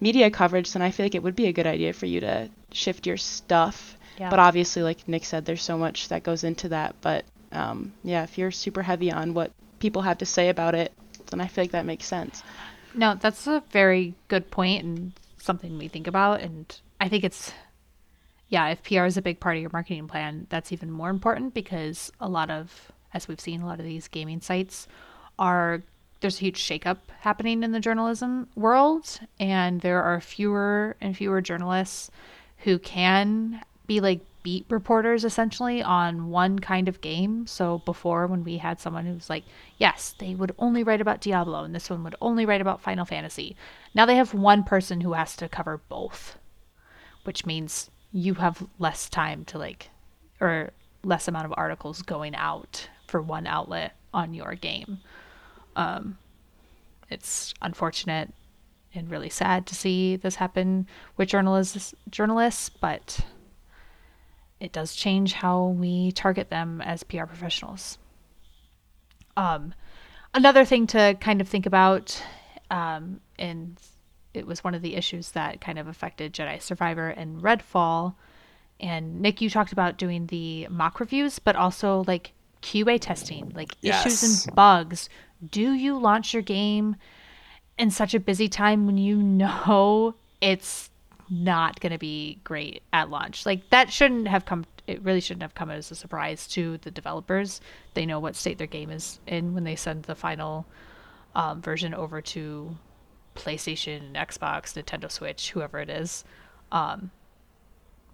[0.00, 2.50] media coverage, then I feel like it would be a good idea for you to
[2.70, 3.96] shift your stuff.
[4.20, 4.28] Yeah.
[4.28, 6.94] But obviously, like Nick said, there's so much that goes into that.
[7.00, 10.92] But um, yeah, if you're super heavy on what people have to say about it,
[11.30, 12.42] then I feel like that makes sense.
[12.94, 16.42] No, that's a very good point and something we think about.
[16.42, 17.50] And I think it's
[18.50, 21.54] yeah, if PR is a big part of your marketing plan, that's even more important
[21.54, 24.86] because a lot of, as we've seen, a lot of these gaming sites
[25.38, 25.82] are
[26.20, 31.40] there's a huge shakeup happening in the journalism world, and there are fewer and fewer
[31.40, 32.10] journalists
[32.58, 37.44] who can be like beat reporters essentially on one kind of game.
[37.48, 39.42] So before, when we had someone who's like,
[39.78, 43.04] yes, they would only write about Diablo, and this one would only write about Final
[43.04, 43.56] Fantasy.
[43.92, 46.38] Now they have one person who has to cover both,
[47.24, 49.90] which means you have less time to like
[50.40, 50.70] or
[51.02, 55.00] less amount of articles going out for one outlet on your game.
[55.74, 56.16] Um,
[57.10, 58.32] it's unfortunate
[58.94, 60.86] and really sad to see this happen
[61.16, 63.24] with journalists journalists, but
[64.60, 67.98] it does change how we target them as PR professionals.
[69.36, 69.74] Um,
[70.34, 72.22] another thing to kind of think about,
[72.70, 73.78] um, and
[74.34, 78.14] it was one of the issues that kind of affected Jedi Survivor and Redfall.
[78.78, 82.32] And Nick, you talked about doing the mock reviews, but also like
[82.62, 85.08] QA testing, like issues and bugs.
[85.48, 86.96] Do you launch your game
[87.78, 90.89] in such a busy time when you know it's
[91.30, 93.46] not going to be great at launch?
[93.46, 94.64] Like that shouldn't have come.
[94.86, 97.60] It really shouldn't have come as a surprise to the developers.
[97.94, 100.66] They know what state their game is in when they send the final
[101.34, 102.76] um, version over to
[103.36, 106.24] PlayStation, Xbox, Nintendo Switch, whoever it is.
[106.72, 107.10] Um,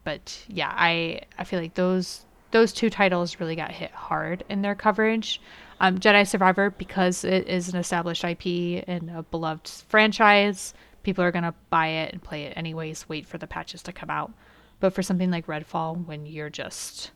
[0.05, 4.63] but yeah, I I feel like those those two titles really got hit hard in
[4.63, 5.41] their coverage.
[5.81, 10.73] Um, Jedi Survivor because it is an established IP and a beloved franchise,
[11.07, 13.09] people are gonna buy it and play it anyways.
[13.09, 14.33] Wait for the patches to come out.
[14.81, 17.13] But for something like Redfall, when you're just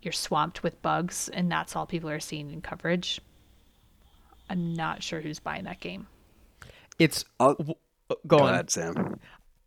[0.00, 3.20] you're swamped with bugs and that's all people are seeing in coverage,
[4.48, 6.06] I'm not sure who's buying that game.
[6.98, 7.74] It's I'll- w-
[8.08, 8.54] uh, go, Go on.
[8.54, 9.18] ahead, Sam.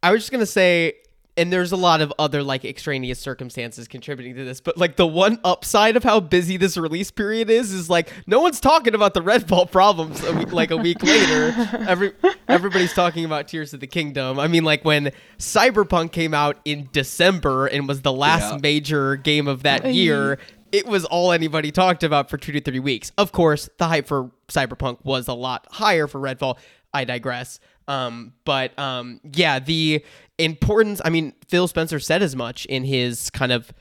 [0.02, 0.94] I was just gonna say,
[1.38, 5.08] and there's a lot of other like extraneous circumstances contributing to this, but like the
[5.08, 9.14] one upside of how busy this release period is is like no one's talking about
[9.14, 11.54] the red Redfall problems a week, like a week later.
[11.88, 12.14] Every
[12.48, 14.40] everybody's talking about Tears of the Kingdom.
[14.40, 18.60] I mean, like when Cyberpunk came out in December and was the last Yeah.
[18.62, 20.38] major game of that year.
[20.72, 23.12] It was all anybody talked about for two to three weeks.
[23.18, 26.58] Of course, the hype for Cyberpunk was a lot higher for Redfall.
[26.94, 27.60] I digress.
[27.92, 30.04] Um, but um, yeah, the
[30.38, 31.02] importance.
[31.04, 33.74] I mean, Phil Spencer said as much in his kind of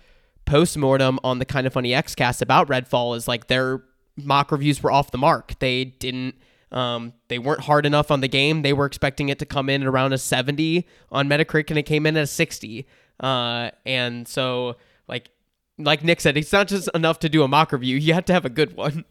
[0.46, 3.16] post-mortem on the Kinda Funny Xcast about Redfall.
[3.16, 3.84] Is like their
[4.16, 5.58] mock reviews were off the mark.
[5.60, 6.34] They didn't.
[6.72, 8.62] Um, they weren't hard enough on the game.
[8.62, 11.82] They were expecting it to come in at around a 70 on Metacritic, and it
[11.82, 12.86] came in at a 60.
[13.18, 14.76] Uh, and so
[15.08, 15.30] like
[15.78, 17.96] like Nick said, it's not just enough to do a mock review.
[17.96, 19.04] You have to have a good one.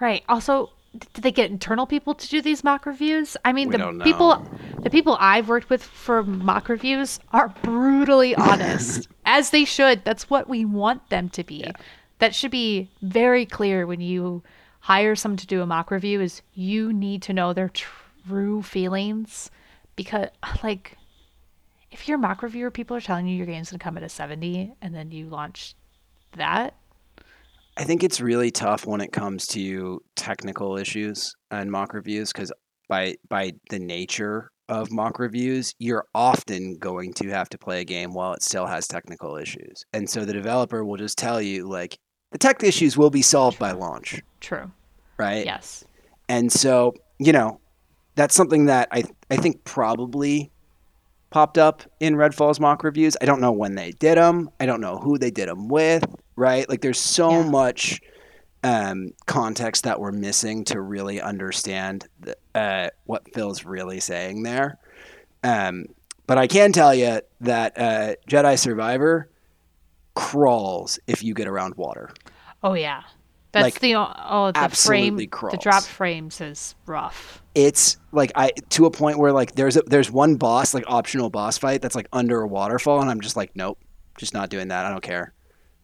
[0.00, 0.22] Right.
[0.28, 3.36] Also, did they get internal people to do these mock reviews?
[3.44, 4.46] I mean, We the people
[4.80, 10.04] the people I've worked with for mock reviews are brutally honest, as they should.
[10.04, 11.70] That's what we want them to be.
[12.18, 14.42] That should be very clear when you
[14.80, 19.50] hire someone to do a mock review is you need to know their true feelings
[19.96, 20.28] because
[20.62, 20.96] like
[21.90, 24.08] if your mock reviewer people are telling you your game's going to come at a
[24.08, 25.74] 70 and then you launch
[26.36, 26.74] that
[27.78, 32.52] I think it's really tough when it comes to technical issues and mock reviews because
[32.88, 37.84] by by the nature of mock reviews, you're often going to have to play a
[37.84, 39.84] game while it still has technical issues.
[39.92, 41.96] And so the developer will just tell you like
[42.32, 44.70] the tech issues will be solved by launch, true.
[45.16, 45.46] right?
[45.46, 45.84] Yes.
[46.28, 47.60] And so, you know,
[48.16, 50.50] that's something that I I think probably
[51.30, 53.16] popped up in Redfall's mock reviews.
[53.20, 54.50] I don't know when they did them.
[54.60, 56.04] I don't know who they did them with,
[56.36, 56.68] right?
[56.68, 57.50] Like there's so Yeah.
[57.50, 58.00] much
[58.64, 64.78] um, context that we're missing to really understand the, uh, what Phil's really saying there.
[65.44, 65.86] Um,
[66.26, 69.30] but I can tell you that uh, Jedi Survivor
[70.14, 72.10] crawls if you get around water.
[72.62, 73.02] Oh yeah,
[73.52, 75.30] that's Like, the oh the absolutely frame.
[75.30, 75.52] crawls.
[75.52, 77.42] The drop frames is rough.
[77.58, 81.28] It's like I to a point where like there's a, there's one boss like optional
[81.28, 83.78] boss fight that's like under a waterfall and I'm just like nope
[84.16, 85.32] just not doing that I don't care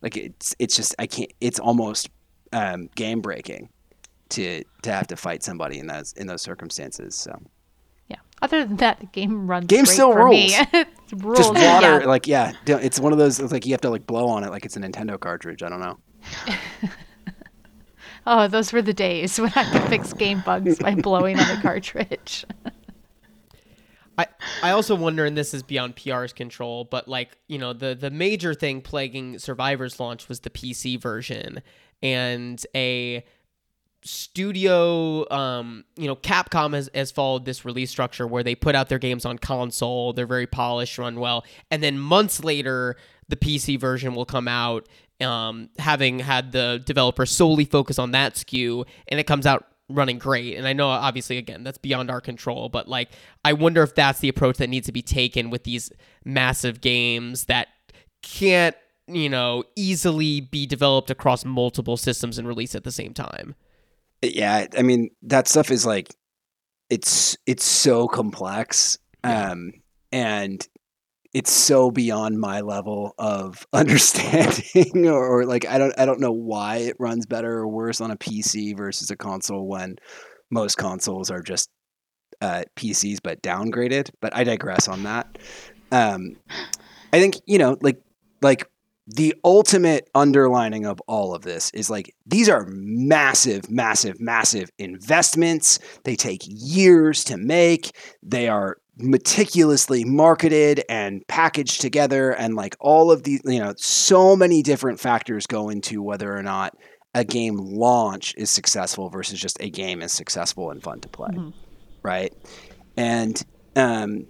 [0.01, 2.11] like it's it's just I can't it's almost
[2.53, 3.71] um, game breaking
[4.29, 7.33] to to have to fight somebody in those in those circumstances so
[8.09, 8.19] Yeah.
[8.43, 9.67] Other than that, the game runs.
[9.67, 10.55] Game great still for me.
[10.73, 11.23] rules.
[11.25, 11.39] Rules.
[11.39, 12.07] just water Yeah.
[12.07, 14.51] like yeah it's one of those it's like you have to like blow on it
[14.51, 15.99] like it's a Nintendo cartridge I don't know
[18.27, 21.61] Oh, those were the days when I could fix game bugs by blowing on a
[21.61, 22.47] cartridge.
[24.19, 24.27] I,
[24.63, 28.11] I also wonder, and this is beyond PR's control, but like you know, the the
[28.11, 31.63] major thing plaguing Survivor's launch was the PC version,
[32.03, 33.25] and a
[34.05, 38.89] studio, um, you know, Capcom has, has followed this release structure where they put out
[38.89, 42.97] their games on console, they're very polished, run well, and then months later,
[43.29, 44.89] the PC version will come out,
[45.21, 50.19] um, having had the developer solely focus on that SKU, and it comes out running
[50.19, 50.57] great.
[50.57, 53.11] And I know, obviously, again, that's beyond our control, but like,
[53.45, 55.91] I wonder if that's the approach that needs to be taken with these
[56.25, 57.69] massive games that
[58.23, 58.75] can't,
[59.07, 63.55] you know, easily be developed across multiple systems and released at the same time.
[64.23, 66.15] yeah i mean that stuff is like
[66.89, 69.51] it's it's so complex Yeah.
[69.51, 69.73] um
[70.13, 70.67] and
[71.35, 76.33] it's so beyond my level of understanding or, or like i don't i don't know
[76.33, 79.97] why it runs better or worse on a pc versus a console when
[80.51, 81.69] most consoles are just
[82.41, 85.39] uh, pcs but downgraded but i digress on that
[85.93, 86.37] um
[87.13, 88.01] i think you know like
[88.43, 88.69] like
[89.07, 95.79] the ultimate underlining of all of this is like these are massive, massive, massive investments.
[96.05, 97.95] They take years to make.
[98.23, 102.31] They are meticulously marketed and packaged together.
[102.31, 106.43] And like all of these, you know, so many different factors go into whether or
[106.43, 106.77] not
[107.15, 111.31] a game launch is successful versus just a game is successful and fun to play.
[112.03, 112.33] Right.
[112.97, 113.41] And,
[113.77, 114.27] um,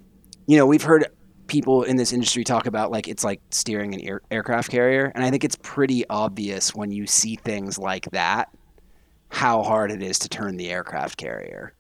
[0.47, 1.07] you know, we've heard
[1.47, 5.23] people in this industry talk about like it's like steering an air- aircraft carrier and
[5.23, 8.49] i think it's pretty obvious when you see things like that
[9.29, 11.75] how hard it is to turn the aircraft carrier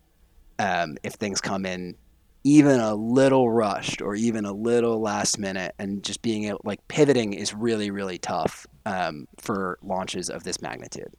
[0.58, 1.96] um, if things come in
[2.44, 6.86] even a little rushed or even a little last minute, and just being able, like
[6.88, 11.12] pivoting is really really tough um, for launches of this magnitude.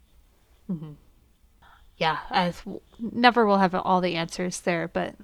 [0.69, 0.93] mm-hmm.
[1.97, 5.15] yeah, I th- never will have all the answers there, but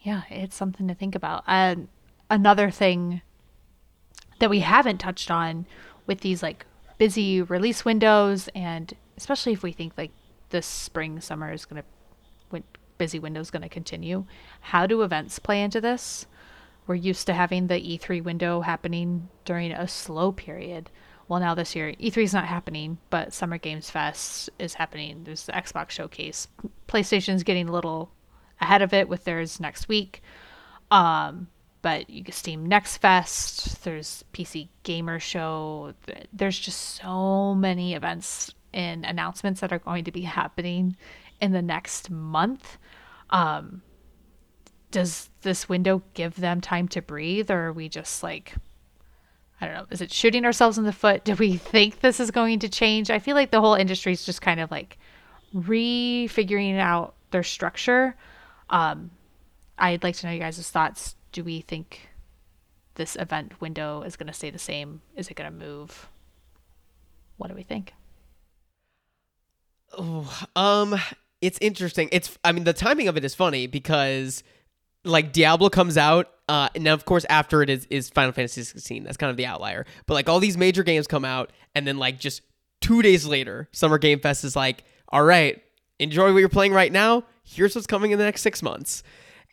[0.00, 1.42] yeah, it's something to think about.
[1.46, 1.88] And
[2.30, 3.22] another thing
[4.38, 5.66] that we haven't touched on
[6.06, 6.66] with these like
[6.98, 10.12] busy release windows, and especially if we think like
[10.50, 11.95] this spring summer is gonna win-
[12.98, 14.26] busy window is gonna continue,
[14.60, 16.26] how do events play into this?
[16.86, 20.90] We're used to having the E3 window happening during a slow period.
[21.28, 25.24] Well, now this year, E3 is not happening, but Summer Games Fest is happening.
[25.24, 26.46] There's the Xbox showcase.
[26.86, 28.12] PlayStation's getting a little
[28.60, 30.22] ahead of it with theirs next week.
[30.92, 31.48] Um,
[31.82, 33.82] but you get Steam Next Fest.
[33.82, 35.94] There's PC Gamer Show.
[36.32, 40.96] There's just so many events and announcements that are going to be happening
[41.40, 42.78] in the next month.
[43.30, 43.82] Um,
[44.90, 48.54] does this window give them time to breathe, or are we just like
[49.60, 49.86] I don't know.
[49.90, 51.24] Is it shooting ourselves in the foot?
[51.24, 53.10] Do we think this is going to change?
[53.10, 54.98] I feel like the whole industry is just kind of like
[55.54, 58.16] refiguring out their structure.
[58.68, 59.10] Um,
[59.78, 61.16] I'd like to know you guys' thoughts.
[61.32, 62.10] Do we think
[62.96, 65.00] this event window is going to stay the same?
[65.16, 66.08] Is it going to move?
[67.38, 67.94] What do we think?
[69.96, 70.96] Oh, Um,
[71.40, 72.08] it's interesting.
[72.12, 74.42] It's I mean the timing of it is funny because
[75.04, 78.62] like Diablo comes out, uh, and now of course after it is is Final Fantasy
[78.62, 79.04] 16.
[79.04, 79.86] That's kind of the outlier.
[80.06, 82.42] But like all these major games come out, and then like just
[82.80, 85.62] two days later, Summer Game Fest is like, all right,
[85.98, 87.24] enjoy what you're playing right now.
[87.44, 89.02] Here's what's coming in the next six months,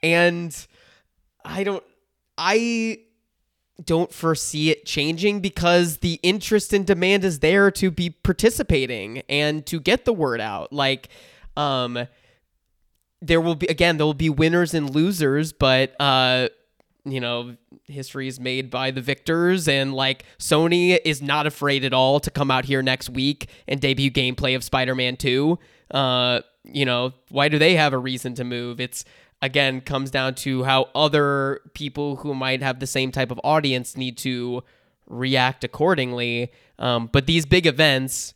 [0.02, 0.56] and
[1.46, 1.84] I don't,
[2.38, 3.00] I
[3.84, 9.66] don't foresee it changing because the interest and demand is there to be participating and
[9.66, 10.72] to get the word out.
[10.72, 11.10] Like,
[11.58, 12.08] um,
[13.22, 16.50] there will be again, there will be winners and losers, but uh,
[17.06, 21.94] you know, history is made by the victors, and like Sony is not afraid at
[21.94, 25.60] all to come out here next week and debut gameplay of Spider-Man Two.
[25.92, 28.80] Uh, you know, why do they have a reason to move?
[28.80, 29.06] It's
[29.42, 33.98] again comes down to how other people who might have the same type of audience
[33.98, 34.64] need to
[35.08, 36.52] react accordingly.
[36.80, 38.34] Um, but these big events,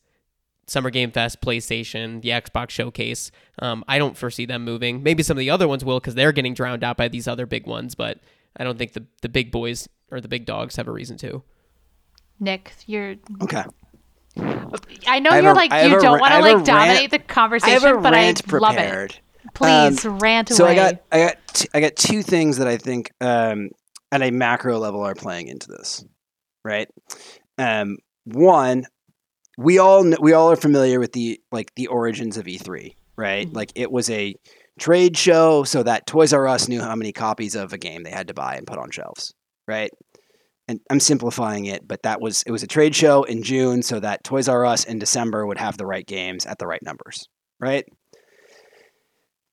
[0.67, 5.01] Summer Game Fest, PlayStation, the Xbox Showcase, um, I don't foresee them moving.
[5.01, 7.45] Maybe some of the other ones will because they're getting drowned out by these other
[7.45, 8.19] big ones, but
[8.57, 11.41] I don't think the, the big boys or the big dogs have a reason to.
[12.39, 13.15] Nick, you're.
[13.41, 13.63] Okay.
[15.07, 17.17] I know I you're a- like I you don't want to like dominate rant- the
[17.17, 18.77] I have conversation, a but I rant love it.
[18.77, 19.19] prepared.
[19.53, 20.57] Please Um, rant away.
[20.57, 23.69] So I got I got t- I got two things that I think um,
[24.11, 26.03] at a macro level are playing into this,
[26.63, 26.87] right?
[27.57, 28.85] Um, one,
[29.57, 33.47] we all we all are familiar with the like the origins of E3, right?
[33.47, 33.55] Mhm.
[33.55, 34.35] Like it was a
[34.79, 38.11] trade show, so that Toys R Us knew how many copies of a game they
[38.11, 39.33] had to buy and put on shelves,
[39.67, 39.91] right?
[40.69, 43.99] And I'm simplifying it, but that was it was a trade show in June, so
[43.99, 47.27] that Toys R Us in December would have the right games at the right numbers,
[47.59, 47.85] right?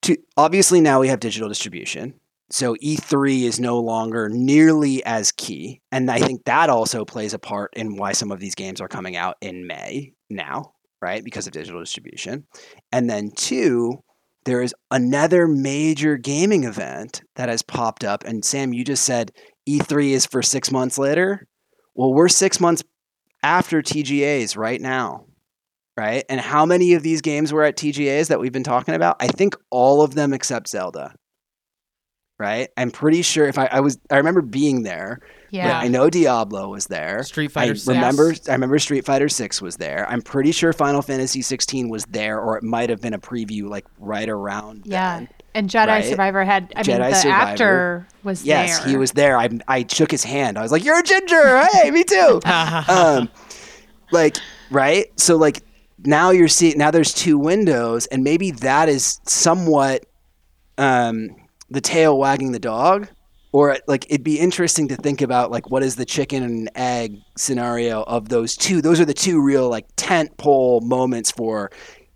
[0.03, 2.13] to obviously now we have digital distribution.
[2.51, 5.81] So E3 is no longer nearly as key.
[5.91, 8.89] And I think that also plays a part in why some of these games are
[8.89, 11.25] coming out in May now, right?
[11.25, 12.47] Because of digital distribution.
[12.93, 14.03] And then two,
[14.45, 18.25] there is another major gaming event that has popped up.
[18.25, 19.33] And Sam, you just said
[19.69, 21.49] E3 is for six months later.
[21.95, 22.83] Well, we're six months
[23.43, 25.27] after TGAs right now
[25.97, 26.25] right?
[26.29, 29.17] And how many of these games were at TGAs that we've been talking about?
[29.21, 31.15] I think all of them except Zelda.
[32.39, 32.69] Right?
[32.77, 35.21] I'm pretty sure if I, I was I remember being there.
[35.51, 35.79] yeah.
[35.79, 37.23] I know Diablo was there.
[37.23, 37.87] Street I Fighter Six.
[37.89, 40.05] remember I remember Street Fighter 6 was there.
[40.11, 43.69] I'm pretty sure Final Fantasy 16 was there or it might have been a preview
[43.69, 45.19] like right around Yeah.
[45.21, 45.29] then.
[45.55, 46.05] And Jedi right?
[46.05, 46.73] Survivor had.
[46.75, 47.41] I mean, Jedi the Survivor.
[47.53, 48.89] actor was Yes, there.
[48.89, 49.39] he was there.
[49.39, 50.59] I I shook his hand.
[50.59, 52.41] I was like, "You're a ginger." Hey, me too.
[52.89, 53.29] um,
[54.11, 54.37] like
[54.73, 55.63] right so like
[56.05, 60.05] now you're seeing now there's two windows and maybe that is somewhat
[60.79, 61.31] um,
[61.75, 63.09] the tail wagging the dog?
[63.53, 67.19] Or like it'd be interesting to think about like what is the chicken and egg
[67.37, 68.81] scenario of those two?
[68.81, 71.71] Those are the two real like tent pole moments for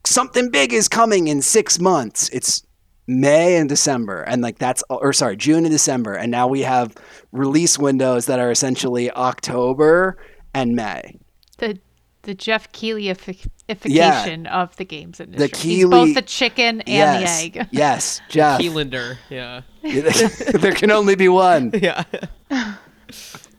[0.05, 2.29] something big is coming in six months.
[2.31, 2.65] It's
[3.11, 6.95] may and december and like that's or sorry june and december and now we have
[7.33, 10.19] release windows that are essentially october
[10.55, 11.19] and may.
[11.59, 11.79] The
[12.23, 13.47] the Geoff Keighleyification
[13.87, 14.63] Yeah.
[14.63, 15.49] of the games industry.
[15.49, 17.69] He's Keighley- both the chicken and yes the egg.
[17.73, 19.19] yes Geoff Keighlander.
[19.31, 19.63] Yeah.
[19.83, 22.05] there can only be one Yeah.
[22.51, 22.75] i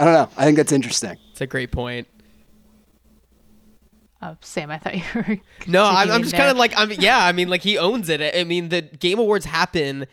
[0.06, 2.08] don't know i think that's interesting It's a great point.
[4.22, 5.38] Oh, Sam, I thought you were.
[5.66, 6.92] No, I'm, I'm just kind of like I'm.
[6.92, 8.22] Yeah, I mean, like he owns it.
[8.36, 10.08] I mean, the Game Awards happen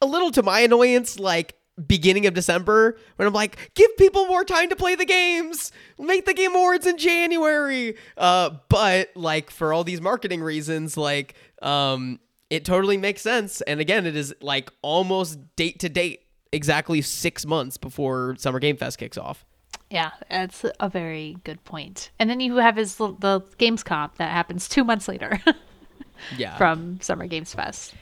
[0.00, 1.56] a little to my annoyance, like
[1.86, 6.24] beginning of December when I'm like, give people more time to play the games, make
[6.24, 7.96] the game awards in January.
[8.16, 12.18] Uh, but like for all these marketing reasons, like um,
[12.50, 13.60] it totally makes sense.
[13.62, 16.22] And again, it is like almost date to date,
[16.52, 19.44] exactly six months before Summer Game Fest kicks off.
[19.90, 22.10] Yeah, that's a very good point.
[22.18, 25.40] And then you have his the Gamescom that happens two months later
[26.36, 26.56] Yeah.
[26.56, 27.94] from Summer Games Fest.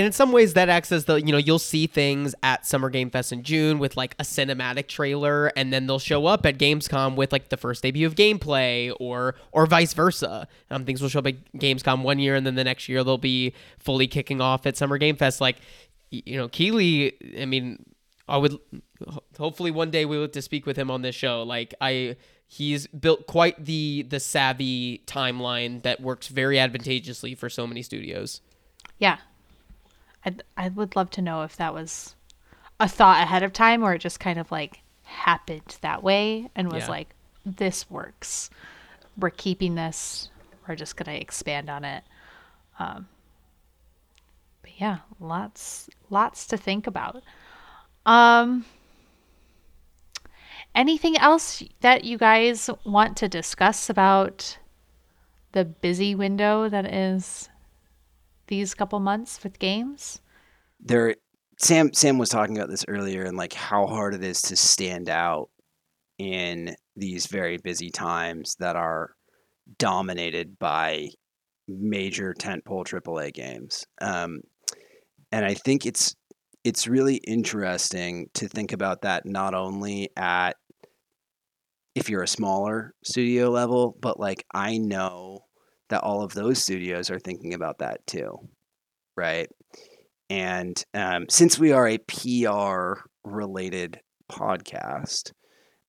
[0.00, 2.88] And in some ways that acts as the you know you'll see things at summer
[2.88, 6.56] game fest in june with like a cinematic trailer and then they'll show up at
[6.56, 10.48] gamescom with like the first debut of gameplay or or vice versa.
[10.70, 13.18] Um, things will show up at gamescom one year and then the next year they'll
[13.18, 15.38] be fully kicking off at summer game fest.
[15.38, 15.56] Like
[16.10, 17.84] you know Keighley i mean
[18.26, 18.58] i would
[19.36, 21.42] hopefully one day we'll get to speak with him on this show.
[21.42, 27.66] Like i he's built quite the the savvy timeline that works very advantageously for so
[27.66, 28.40] many studios.
[28.98, 29.18] Yeah.
[30.24, 32.14] I'd, I would love to know if that was
[32.78, 36.70] a thought ahead of time or it just kind of like happened that way and
[36.70, 36.90] was Yeah.
[36.90, 37.14] like,
[37.44, 38.50] this works.
[39.18, 40.30] We're keeping this.
[40.66, 42.04] We're just going to expand on it.
[42.78, 43.08] Um,
[44.62, 47.22] but yeah, lots, lots to think about.
[48.06, 48.64] Um,
[50.74, 54.58] anything else that you guys want to discuss about
[55.52, 57.49] the busy window that is
[58.50, 60.20] these couple months with games?
[60.82, 61.14] there
[61.58, 65.08] Sam Sam was talking about this earlier and like how hard it is to stand
[65.08, 65.50] out
[66.18, 69.14] in these very busy times that are
[69.78, 71.08] dominated by
[71.68, 73.86] major tentpole AAA games.
[74.00, 74.40] Um,
[75.32, 76.14] and I think it's
[76.64, 80.56] it's really interesting to think about that not only at
[81.94, 85.40] if you're a smaller studio level, but like I know
[85.90, 88.36] that all of those studios are thinking about that too,
[89.16, 89.48] right?
[90.30, 95.32] And um, since we are a PR related podcast,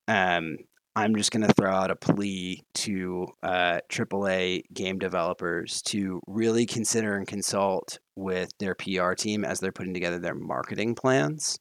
[0.07, 0.57] um,
[0.95, 6.65] I'm just going to throw out a plea to uh, AAA game developers to really
[6.65, 11.59] consider and consult with their PR team as they're putting together their marketing plans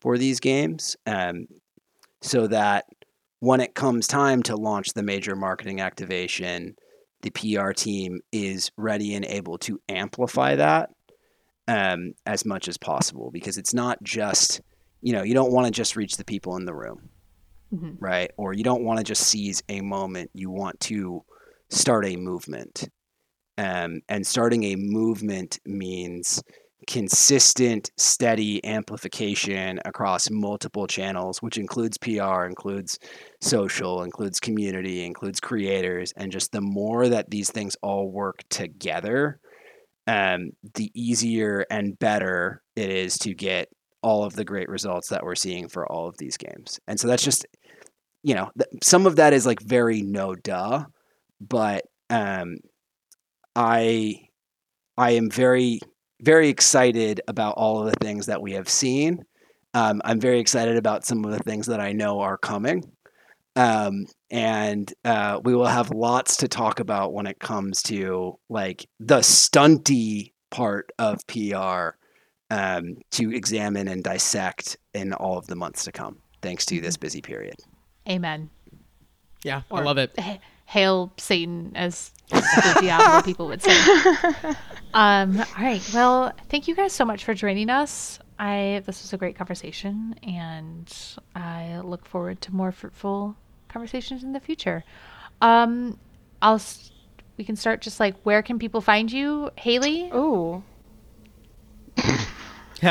[0.00, 1.46] for these games, um,
[2.22, 2.86] so that
[3.38, 6.74] when it comes time to launch the major marketing activation,
[7.22, 10.90] the PR team is ready and able to amplify that
[11.68, 14.60] um, as much as possible because it's not just
[15.00, 17.08] you know you don't want to just reach the people in the room
[17.72, 17.96] Mhm.
[18.00, 21.22] right or you don't want to just seize a moment you want to
[21.70, 22.88] start a movement
[23.56, 26.42] um, and starting a movement means
[26.86, 32.98] consistent steady amplification across multiple channels which includes pr includes
[33.40, 39.38] social includes community includes creators and just the more that these things all work together
[40.08, 43.68] um, the easier and better it is to get
[44.02, 46.80] all of the great results that we're seeing for all of these games.
[46.88, 47.46] And so that's just,
[48.22, 50.84] you know, th- some of that is like very no duh,
[51.40, 52.56] but um,
[53.54, 54.26] I
[54.98, 55.80] I am very
[56.22, 59.24] very excited about all of the things that we have seen.
[59.74, 62.84] Um, I'm very excited about some of the things that I know are coming.
[63.56, 68.86] Um, and uh, we will have lots to talk about when it comes to like
[68.98, 71.96] the stunty part of PR
[72.50, 76.96] um, to examine and dissect in all of the months to come, thanks to this
[76.96, 77.56] busy period.
[78.08, 78.50] Amen.
[79.44, 83.76] yeah i love it H- Hail Satan, as the Diablo people would say.
[84.94, 85.82] Um, all right.
[85.94, 88.18] Well, thank you guys so much for joining us.
[88.38, 90.92] I this was a great conversation, and
[91.34, 93.36] I look forward to more fruitful
[93.68, 94.84] conversations in the future.
[95.40, 95.98] Um,
[96.40, 96.60] I'll
[97.36, 100.10] we can start just like where can people find you, Hailey?
[100.14, 100.62] Ooh.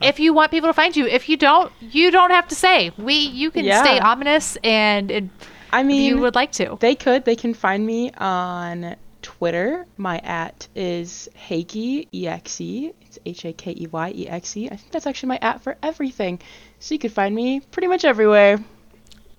[0.00, 1.06] if you want people to find you.
[1.06, 2.90] If you don't, you don't have to say.
[2.96, 3.82] We you can Yeah.
[3.82, 5.30] stay ominous and, and
[5.72, 6.76] I if mean, you would like to.
[6.80, 7.24] They could.
[7.24, 8.96] They can find me on
[9.26, 9.84] Twitter.
[9.96, 12.60] My at is Hakey exe.
[12.60, 14.66] It's H A K E Y E X E.
[14.70, 16.38] I think that's actually my at for everything.
[16.78, 18.60] So you could find me pretty much everywhere.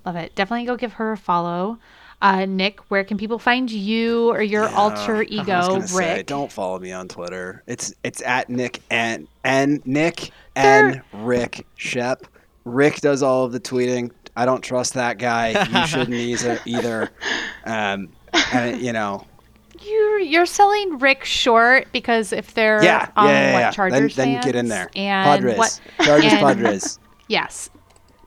[0.06, 0.36] Love it.
[0.36, 1.80] Definitely go give her a follow.
[2.22, 6.16] Uh, Nick, where can people find you or your alter I was ego, gonna say,
[6.18, 6.28] Rick?
[6.28, 7.64] don't follow me on Twitter.
[7.66, 12.28] It's it's at Nick and and Nick and Rick Shep.
[12.66, 14.12] Rick does all of the tweeting.
[14.36, 15.50] I don't trust that guy.
[15.82, 16.60] You shouldn't either.
[16.66, 17.10] either.
[17.66, 18.10] Um,
[18.54, 19.26] and you know,
[19.88, 23.54] You're you're selling Rick short because if they're yeah, um, yeah, yeah.
[23.54, 23.72] what yeah.
[23.72, 24.90] Chargers then, then get in there.
[24.96, 27.00] and Padres, what Chargers, and- Padres.
[27.28, 27.70] yes,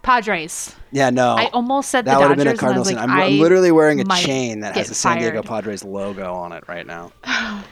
[0.03, 0.74] Padres.
[0.93, 1.35] Yeah, no.
[1.37, 3.11] I almost said that would have been a Cardinals and thing.
[3.11, 5.47] I I'm, I'm literally wearing a chain that has get the San Diego fired.
[5.47, 7.12] Padres logo on it right now.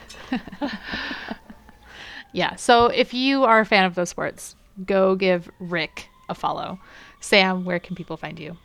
[2.33, 2.57] Yeah.
[2.57, 4.55] So if you are a fan of those sports,
[4.85, 6.79] go give Rick a follow.
[7.21, 8.57] Sam, where can people find you?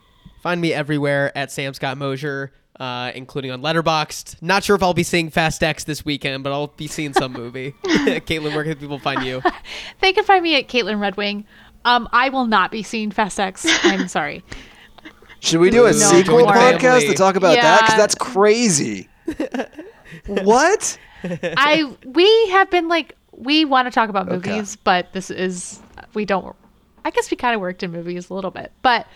[0.42, 4.42] Find me everywhere at Sam Scott Mosher, uh, including on Letterboxd.
[4.42, 7.32] Not sure if I'll be seeing Fast X this weekend, but I'll be seeing some
[7.32, 7.72] movie.
[7.84, 9.42] Kaitlyn, where can people find you?
[10.00, 11.46] They can find me at Kaitlyn Red Wing.
[11.84, 13.66] Um, I will not be seeing Fast X.
[13.84, 14.42] I'm sorry.
[15.40, 17.06] Should we do a No, sequel join podcast family.
[17.08, 17.80] to talk about that?
[17.82, 19.08] Because that's crazy.
[20.26, 20.98] what?
[21.22, 24.50] I we have been like we want to talk about Okay.
[24.52, 25.80] movies, but this is
[26.14, 26.54] we don't.
[27.04, 29.06] I guess we kind of worked in movies a little bit, but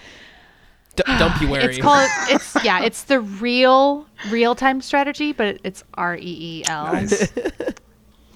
[0.98, 1.64] D- Dumpuary.
[1.64, 6.64] it's called it's yeah it's the real real time strategy, but it's R E E
[6.68, 7.06] L.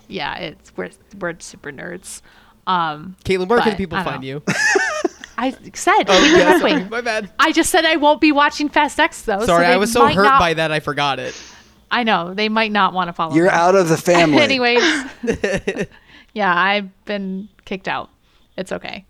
[0.09, 2.21] Yeah, it's we're we're super nerds.
[2.67, 4.27] Um, Kaitlyn, where can people find know.
[4.29, 4.43] you?
[5.39, 7.31] I said Oh, yeah, sorry, my bad.
[7.39, 9.45] I just said I won't be watching Fast X though.
[9.47, 11.35] Sorry, so I was so hurt not- by that I forgot it.
[11.91, 13.35] I know they might not want to follow.
[13.35, 13.53] You're me.
[13.53, 14.39] out of the family.
[14.41, 14.83] Anyways,
[16.35, 18.11] yeah, I've been kicked out.
[18.57, 19.05] It's okay.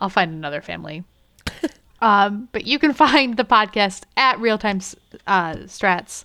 [0.00, 1.04] I'll find another family.
[2.00, 4.80] Um, but you can find the podcast at Real Time
[5.26, 6.24] uh, Strats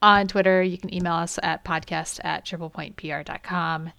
[0.00, 0.62] on Twitter.
[0.62, 3.92] You can email us at podcast at triplepointpr.com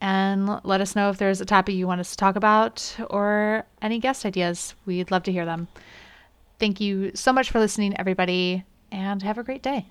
[0.00, 3.64] and let us know if there's a topic you want us to talk about or
[3.80, 4.74] any guest ideas.
[4.84, 5.68] We'd love to hear them.
[6.58, 9.86] Thank you so much for listening, everybody, and have a great day.